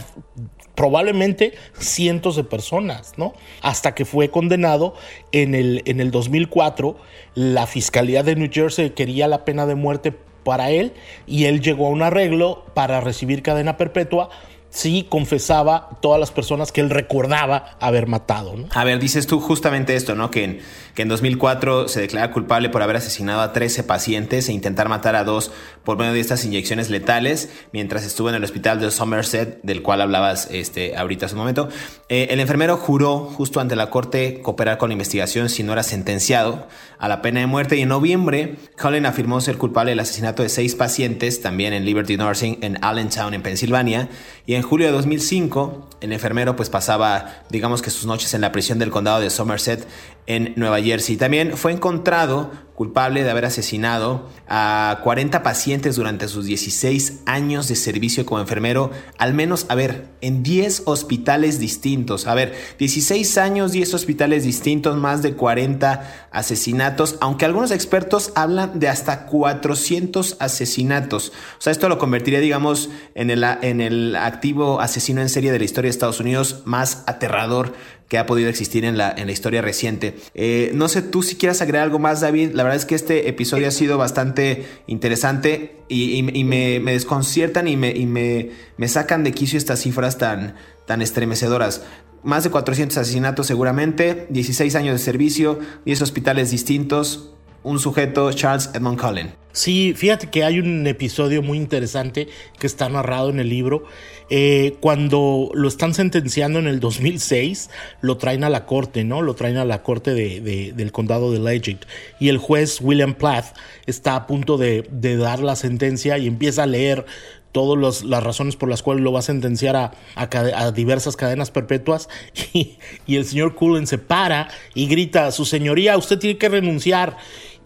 probablemente 0.75 1.55
cientos 1.79 2.37
de 2.37 2.45
personas, 2.45 3.15
¿no? 3.17 3.35
Hasta 3.63 3.95
que 3.95 4.05
fue 4.05 4.31
condenado 4.31 4.95
en 5.33 5.55
el, 5.55 5.83
en 5.87 6.01
el 6.01 6.11
2004, 6.11 6.97
la 7.35 7.67
Fiscalía 7.67 8.23
de 8.23 8.37
New 8.37 8.51
Jersey 8.53 8.91
quería 8.91 9.27
la 9.27 9.45
pena 9.45 9.67
de 9.67 9.75
muerte 9.75 10.13
para 10.45 10.71
él 10.71 10.93
y 11.27 11.47
él 11.47 11.61
llegó 11.61 11.87
a 11.87 11.91
un 11.91 12.03
arreglo 12.03 12.65
para 12.75 13.01
recibir 13.01 13.43
cadena 13.43 13.77
perpetua 13.77 14.31
sí 14.77 15.07
confesaba 15.09 15.89
todas 16.03 16.21
las 16.21 16.31
personas 16.31 16.71
que 16.71 16.83
él 16.83 16.91
recordaba 16.91 17.77
haber 17.81 18.07
matado. 18.07 18.55
A 18.75 18.85
ver, 18.85 18.99
dices 18.99 19.27
tú 19.27 19.41
justamente 19.41 19.97
esto, 19.97 20.15
¿no? 20.15 20.31
Que 20.31 20.45
en, 20.45 20.59
que 20.95 21.03
en 21.03 21.09
2004 21.09 21.89
se 21.89 22.01
declara 22.01 22.31
culpable 22.31 22.69
por 22.69 22.83
haber 22.83 22.97
asesinado 22.97 23.41
a 23.41 23.55
13 23.55 23.85
pacientes 23.85 24.49
e 24.49 24.53
intentar 24.53 24.89
matar 24.91 25.17
a 25.17 25.25
dos 25.25 25.51
por 25.83 25.97
medio 25.97 26.13
de 26.13 26.21
estas 26.21 26.45
inyecciones 26.45 26.91
letales 26.91 27.49
mientras 27.73 28.05
estuvo 28.05 28.29
en 28.29 28.35
el 28.35 28.45
hospital 28.45 28.79
de 28.79 28.91
Somerset, 28.91 29.61
del 29.63 29.83
cual 29.83 30.03
hablabas 30.03 30.49
este, 30.51 30.95
ahorita 30.97 31.27
hace 31.27 31.35
un 31.37 31.41
momento. 31.41 31.69
Eh, 32.11 32.29
el 32.31 32.41
enfermero 32.41 32.77
juró 32.77 33.21
justo 33.21 33.61
ante 33.61 33.77
la 33.77 33.89
corte 33.89 34.41
cooperar 34.43 34.77
con 34.77 34.91
la 34.91 34.93
investigación 34.93 35.49
si 35.49 35.63
no 35.63 35.73
era 35.73 35.85
sentenciado 35.85 36.67
a 36.99 37.09
la 37.09 37.23
pena 37.23 37.41
de 37.41 37.47
muerte 37.47 37.77
y 37.77 37.83
en 37.83 37.89
noviembre 37.89 38.57
Cullen 38.81 39.07
afirmó 39.07 39.41
ser 39.41 39.59
culpable 39.59 39.91
del 39.93 40.01
asesinato 40.01 40.43
de 40.43 40.49
seis 40.49 40.75
pacientes 40.75 41.41
también 41.41 41.73
en 41.73 41.85
Liberty 41.85 42.17
Nursing 42.17 42.59
en 42.63 42.83
Allentown, 42.83 43.35
en 43.35 43.43
Pensilvania, 43.43 44.09
y 44.47 44.55
en 44.55 44.63
julio 44.67 44.87
de 44.87 44.93
2005, 44.93 45.89
el 46.01 46.13
enfermero 46.13 46.57
pues 46.57 46.69
pasaba, 46.69 47.45
digamos 47.51 47.83
que 47.83 47.91
sus 47.91 48.05
noches 48.05 48.35
en 48.35 48.41
la 48.41 48.53
prisión 48.53 48.79
del 48.79 48.91
condado 48.91 49.21
de 49.21 49.31
Somerset 49.31 49.87
en 50.27 50.53
Nueva 50.57 50.81
Jersey. 50.81 51.17
También 51.17 51.57
fue 51.57 51.73
encontrado 51.73 52.51
culpable 52.77 53.25
de 53.25 53.31
haber 53.31 53.47
asesinado 53.47 54.29
a 54.47 55.01
40 55.03 55.43
pacientes 55.43 55.97
durante 55.97 56.29
sus 56.29 56.45
16 56.45 57.23
años 57.25 57.69
de 57.69 57.75
servicio 57.75 58.27
como 58.27 58.39
enfermero, 58.41 58.91
al 59.17 59.33
menos, 59.33 59.65
a 59.71 59.75
ver, 59.75 60.09
en 60.21 60.43
10 60.43 60.83
hospitales 60.85 61.59
distintos. 61.59 62.27
A 62.27 62.35
ver, 62.35 62.55
16 62.79 63.39
años, 63.39 63.73
10 63.73 63.95
hospitales 63.95 64.45
distintos, 64.45 64.99
más 64.99 65.23
de 65.23 65.33
40 65.33 66.29
asesinatos, 66.31 67.17
aunque 67.21 67.47
algunos 67.47 67.71
expertos 67.71 68.33
hablan 68.35 68.79
de 68.79 68.89
hasta 68.89 69.25
400 69.25 70.37
asesinatos. 70.39 71.33
O 71.59 71.63
sea, 71.63 71.73
esto 71.73 71.89
lo 71.89 71.97
convertiría, 71.97 72.41
digamos, 72.41 72.91
en 73.15 73.31
el, 73.31 73.43
en 73.63 73.81
el 73.81 74.15
activo 74.17 74.83
asesino 74.83 75.23
en 75.23 75.31
serie 75.31 75.51
de 75.51 75.59
la 75.59 75.65
historia 75.65 75.89
de 75.89 75.93
Estados 75.93 76.21
Unidos 76.21 76.61
más 76.67 77.05
aterrador 77.07 77.73
que 78.09 78.19
ha 78.19 78.27
podido 78.27 78.49
existir 78.49 78.85
en 78.85 78.97
la, 78.97 79.11
en 79.11 79.27
la 79.27 79.33
historia 79.33 79.63
reciente. 79.63 80.17
Eh, 80.35 80.71
no 80.75 80.89
sé 80.89 81.03
tú 81.03 81.23
si 81.23 81.37
quieras 81.37 81.61
agregar 81.61 81.85
algo 81.85 81.99
más, 81.99 82.21
David. 82.21 82.53
La 82.53 82.63
verdad 82.63 82.77
es 82.77 82.85
que 82.85 82.95
este 82.95 83.29
episodio 83.29 83.69
ha 83.69 83.73
sido 83.73 83.99
bastante 83.99 84.67
interesante 84.87 85.77
y, 85.89 86.23
me, 86.23 86.81
desconciertan 86.81 87.69
y, 87.69 87.77
me, 87.77 88.51
me, 88.77 88.89
sacan 88.89 89.25
de 89.25 89.33
quicio 89.33 89.59
estas 89.59 89.81
cifras 89.81 90.19
tan, 90.19 90.55
tan 90.87 91.03
estremecedoras. 91.03 91.85
Más 92.23 92.45
de 92.45 92.51
400 92.51 92.97
asesinatos 92.97 93.47
seguramente, 93.47 94.27
16 94.31 94.75
años 94.75 94.95
de 94.95 94.99
servicio, 94.99 95.59
10 95.85 96.03
hospitales 96.03 96.51
distintos, 96.51 97.35
un 97.63 97.81
sujeto, 97.81 98.33
Charles 98.33 98.71
Edmond 98.75 99.01
Cullen. 99.01 99.35
Sí, 99.53 99.95
fíjate 99.97 100.29
que 100.31 100.45
hay 100.45 100.61
un 100.61 100.87
episodio 100.87 101.43
muy 101.43 101.59
interesante 101.59 102.29
que 102.59 102.67
está 102.67 102.89
narrado 102.89 103.31
en 103.31 103.41
el 103.41 103.49
libro. 103.49 103.85
Eh, 104.29 104.77
cuando 104.81 105.51
lo 105.55 105.69
están 105.69 105.95
sentenciando 105.95 106.59
en 106.59 106.67
el 106.67 106.81
2006, 106.81 107.71
lo 108.01 108.17
traen 108.17 108.43
a 108.43 108.51
la 108.51 108.67
corte, 108.67 109.05
¿no? 109.05 109.23
Lo 109.23 109.35
traen 109.35 109.57
a 109.57 109.65
la 109.65 109.83
corte 109.83 110.15
de, 110.15 110.73
del 110.75 110.93
condado 110.93 111.31
de 111.31 111.39
Leggett. 111.39 111.87
Y 112.19 112.29
el 112.29 112.39
juez 112.39 112.81
William 112.81 113.15
Plath 113.15 113.57
está 113.87 114.17
a 114.17 114.27
punto 114.27 114.59
de, 114.59 114.89
dar 115.17 115.41
la 115.41 115.55
sentencia 115.55 116.19
y 116.19 116.27
empieza 116.27 116.65
a 116.65 116.67
leer 116.67 117.07
todas 117.53 118.05
las 118.05 118.23
razones 118.23 118.57
por 118.57 118.69
las 118.69 118.83
cuales 118.83 119.03
lo 119.03 119.13
va 119.13 119.21
a 119.21 119.23
sentenciar 119.23 119.77
a, 119.77 119.93
a, 120.15 120.73
diversas 120.73 121.17
cadenas 121.17 121.51
perpetuas 121.51 122.09
y, 122.53 122.77
y, 123.07 123.17
el 123.17 123.25
señor 123.25 123.55
Cullen 123.55 123.87
se 123.87 123.97
para 123.97 124.49
y 124.75 124.89
grita, 124.89 125.31
su 125.31 125.47
señoría, 125.47 125.97
usted 125.97 126.19
tiene 126.19 126.37
que 126.37 126.51
renunciar 126.51 127.17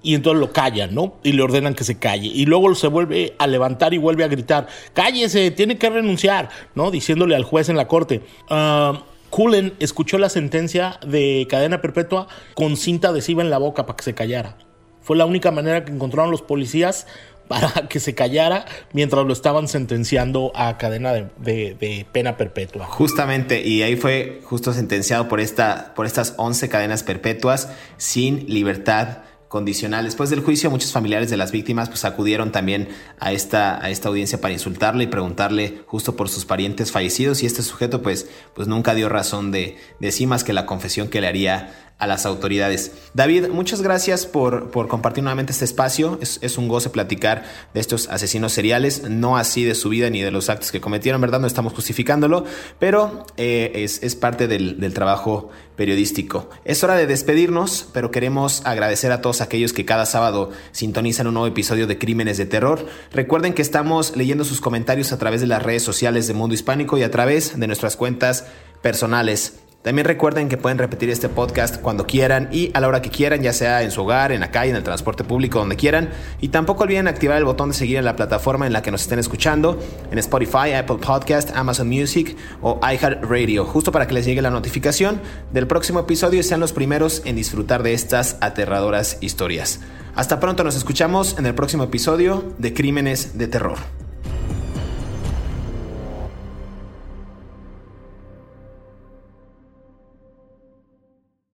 y 0.02 0.14
entonces 0.14 0.40
lo 0.40 0.52
callan, 0.52 0.94
¿no? 0.94 1.14
Y 1.22 1.32
le 1.32 1.42
ordenan 1.42 1.74
que 1.74 1.84
se 1.84 1.98
calle. 1.98 2.28
Y 2.28 2.46
luego 2.46 2.74
se 2.74 2.88
vuelve 2.88 3.34
a 3.38 3.46
levantar 3.46 3.94
y 3.94 3.98
vuelve 3.98 4.24
a 4.24 4.28
gritar, 4.28 4.66
cállese, 4.94 5.50
tiene 5.50 5.78
que 5.78 5.90
renunciar, 5.90 6.48
¿no? 6.74 6.90
Diciéndole 6.90 7.36
al 7.36 7.44
juez 7.44 7.68
en 7.68 7.76
la 7.76 7.86
corte. 7.88 8.22
Uh, 8.50 8.98
Cullen 9.30 9.74
escuchó 9.78 10.18
la 10.18 10.28
sentencia 10.28 10.98
de 11.06 11.46
cadena 11.48 11.80
perpetua 11.80 12.26
con 12.54 12.76
cinta 12.76 13.08
adhesiva 13.08 13.42
en 13.42 13.50
la 13.50 13.58
boca 13.58 13.86
para 13.86 13.96
que 13.96 14.02
se 14.04 14.14
callara. 14.14 14.56
Fue 15.02 15.16
la 15.16 15.24
única 15.24 15.50
manera 15.50 15.84
que 15.84 15.92
encontraron 15.92 16.30
los 16.30 16.42
policías 16.42 17.06
para 17.50 17.88
que 17.88 17.98
se 17.98 18.14
callara 18.14 18.64
mientras 18.92 19.26
lo 19.26 19.32
estaban 19.32 19.66
sentenciando 19.66 20.52
a 20.54 20.78
cadena 20.78 21.12
de, 21.12 21.26
de, 21.36 22.06
pena 22.12 22.36
perpetua. 22.36 22.86
Justamente, 22.86 23.66
y 23.66 23.82
ahí 23.82 23.96
fue 23.96 24.40
justo 24.44 24.72
sentenciado 24.72 25.26
por, 25.26 25.40
esta, 25.40 25.92
por 25.96 26.06
estas 26.06 26.34
11 26.36 26.68
cadenas 26.68 27.02
perpetuas 27.02 27.70
sin 27.96 28.46
libertad 28.46 29.18
condicional. 29.50 30.04
Después 30.04 30.30
del 30.30 30.42
juicio, 30.42 30.70
muchos 30.70 30.92
familiares 30.92 31.28
de 31.28 31.36
las 31.36 31.50
víctimas 31.50 31.88
pues, 31.88 32.04
acudieron 32.04 32.52
también 32.52 32.88
a 33.18 33.32
esta, 33.32 33.84
a 33.84 33.90
esta 33.90 34.08
audiencia 34.08 34.40
para 34.40 34.54
insultarle 34.54 35.02
y 35.02 35.06
preguntarle 35.08 35.82
justo 35.88 36.14
por 36.14 36.28
sus 36.28 36.44
parientes 36.44 36.92
fallecidos 36.92 37.42
y 37.42 37.46
este 37.46 37.64
sujeto 37.64 38.00
pues, 38.00 38.30
pues 38.54 38.68
nunca 38.68 38.94
dio 38.94 39.08
razón 39.08 39.50
de, 39.50 39.76
de 39.98 40.12
sí 40.12 40.24
más 40.24 40.44
que 40.44 40.52
la 40.52 40.66
confesión 40.66 41.08
que 41.08 41.20
le 41.20 41.26
haría 41.26 41.89
a 42.00 42.06
las 42.06 42.26
autoridades. 42.26 42.92
David, 43.14 43.48
muchas 43.48 43.82
gracias 43.82 44.26
por, 44.26 44.70
por 44.70 44.88
compartir 44.88 45.22
nuevamente 45.22 45.52
este 45.52 45.66
espacio. 45.66 46.18
Es, 46.20 46.58
un 46.58 46.66
goce 46.66 46.90
platicar 46.90 47.44
de 47.74 47.80
estos 47.80 48.08
asesinos 48.08 48.52
seriales, 48.52 49.08
no 49.08 49.36
así 49.36 49.64
de 49.64 49.74
su 49.74 49.90
vida 49.90 50.10
ni 50.10 50.20
de 50.20 50.30
los 50.30 50.48
actos 50.48 50.72
que 50.72 50.80
cometieron, 50.80 51.20
¿verdad? 51.20 51.40
No 51.40 51.46
estamos 51.46 51.74
justificándolo, 51.74 52.44
pero 52.78 53.26
eh, 53.36 53.70
es, 53.74 54.02
es, 54.02 54.16
parte 54.16 54.48
del, 54.48 54.80
del 54.80 54.94
trabajo 54.94 55.50
periodístico. 55.76 56.48
Es 56.64 56.82
hora 56.82 56.96
de 56.96 57.06
despedirnos, 57.06 57.86
pero 57.92 58.10
queremos 58.10 58.62
agradecer 58.64 59.12
a 59.12 59.20
todos 59.20 59.42
aquellos 59.42 59.72
que 59.72 59.84
cada 59.84 60.06
sábado 60.06 60.50
sintonizan 60.72 61.26
un 61.26 61.34
nuevo 61.34 61.46
episodio 61.46 61.86
de 61.86 61.98
Crímenes 61.98 62.38
de 62.38 62.46
Terror. 62.46 62.86
Recuerden 63.12 63.52
que 63.52 63.62
estamos 63.62 64.16
leyendo 64.16 64.44
sus 64.44 64.60
comentarios 64.60 65.12
a 65.12 65.18
través 65.18 65.42
de 65.42 65.46
las 65.46 65.62
redes 65.62 65.82
sociales 65.82 66.26
de 66.26 66.34
Mundo 66.34 66.54
Hispánico 66.54 66.96
y 66.96 67.02
a 67.02 67.10
través 67.10 67.58
de 67.60 67.66
nuestras 67.66 67.96
cuentas 67.96 68.46
personales. 68.82 69.54
También 69.82 70.06
recuerden 70.06 70.50
que 70.50 70.58
pueden 70.58 70.76
repetir 70.76 71.08
este 71.08 71.30
podcast 71.30 71.80
cuando 71.80 72.06
quieran 72.06 72.50
y 72.52 72.70
a 72.74 72.80
la 72.80 72.88
hora 72.88 73.00
que 73.00 73.08
quieran, 73.08 73.40
ya 73.40 73.54
sea 73.54 73.82
en 73.82 73.90
su 73.90 74.02
hogar, 74.02 74.30
en 74.30 74.40
la 74.40 74.50
calle, 74.50 74.70
en 74.70 74.76
el 74.76 74.82
transporte 74.82 75.24
público, 75.24 75.58
donde 75.58 75.76
quieran. 75.76 76.10
Y 76.38 76.48
tampoco 76.48 76.82
olviden 76.82 77.08
activar 77.08 77.38
el 77.38 77.46
botón 77.46 77.70
de 77.70 77.74
seguir 77.74 77.96
en 77.96 78.04
la 78.04 78.14
plataforma 78.14 78.66
en 78.66 78.74
la 78.74 78.82
que 78.82 78.90
nos 78.90 79.00
estén 79.00 79.18
escuchando, 79.18 79.78
en 80.10 80.18
Spotify, 80.18 80.74
Apple 80.76 80.98
Podcast, 80.98 81.56
Amazon 81.56 81.88
Music 81.88 82.36
o 82.60 82.78
iHeartRadio, 82.82 83.64
justo 83.64 83.90
para 83.90 84.06
que 84.06 84.12
les 84.12 84.26
llegue 84.26 84.42
la 84.42 84.50
notificación 84.50 85.18
del 85.50 85.66
próximo 85.66 86.00
episodio 86.00 86.40
y 86.40 86.42
sean 86.42 86.60
los 86.60 86.74
primeros 86.74 87.22
en 87.24 87.36
disfrutar 87.36 87.82
de 87.82 87.94
estas 87.94 88.36
aterradoras 88.42 89.16
historias. 89.22 89.80
Hasta 90.14 90.40
pronto, 90.40 90.62
nos 90.62 90.76
escuchamos 90.76 91.38
en 91.38 91.46
el 91.46 91.54
próximo 91.54 91.84
episodio 91.84 92.52
de 92.58 92.74
Crímenes 92.74 93.38
de 93.38 93.48
Terror. 93.48 93.78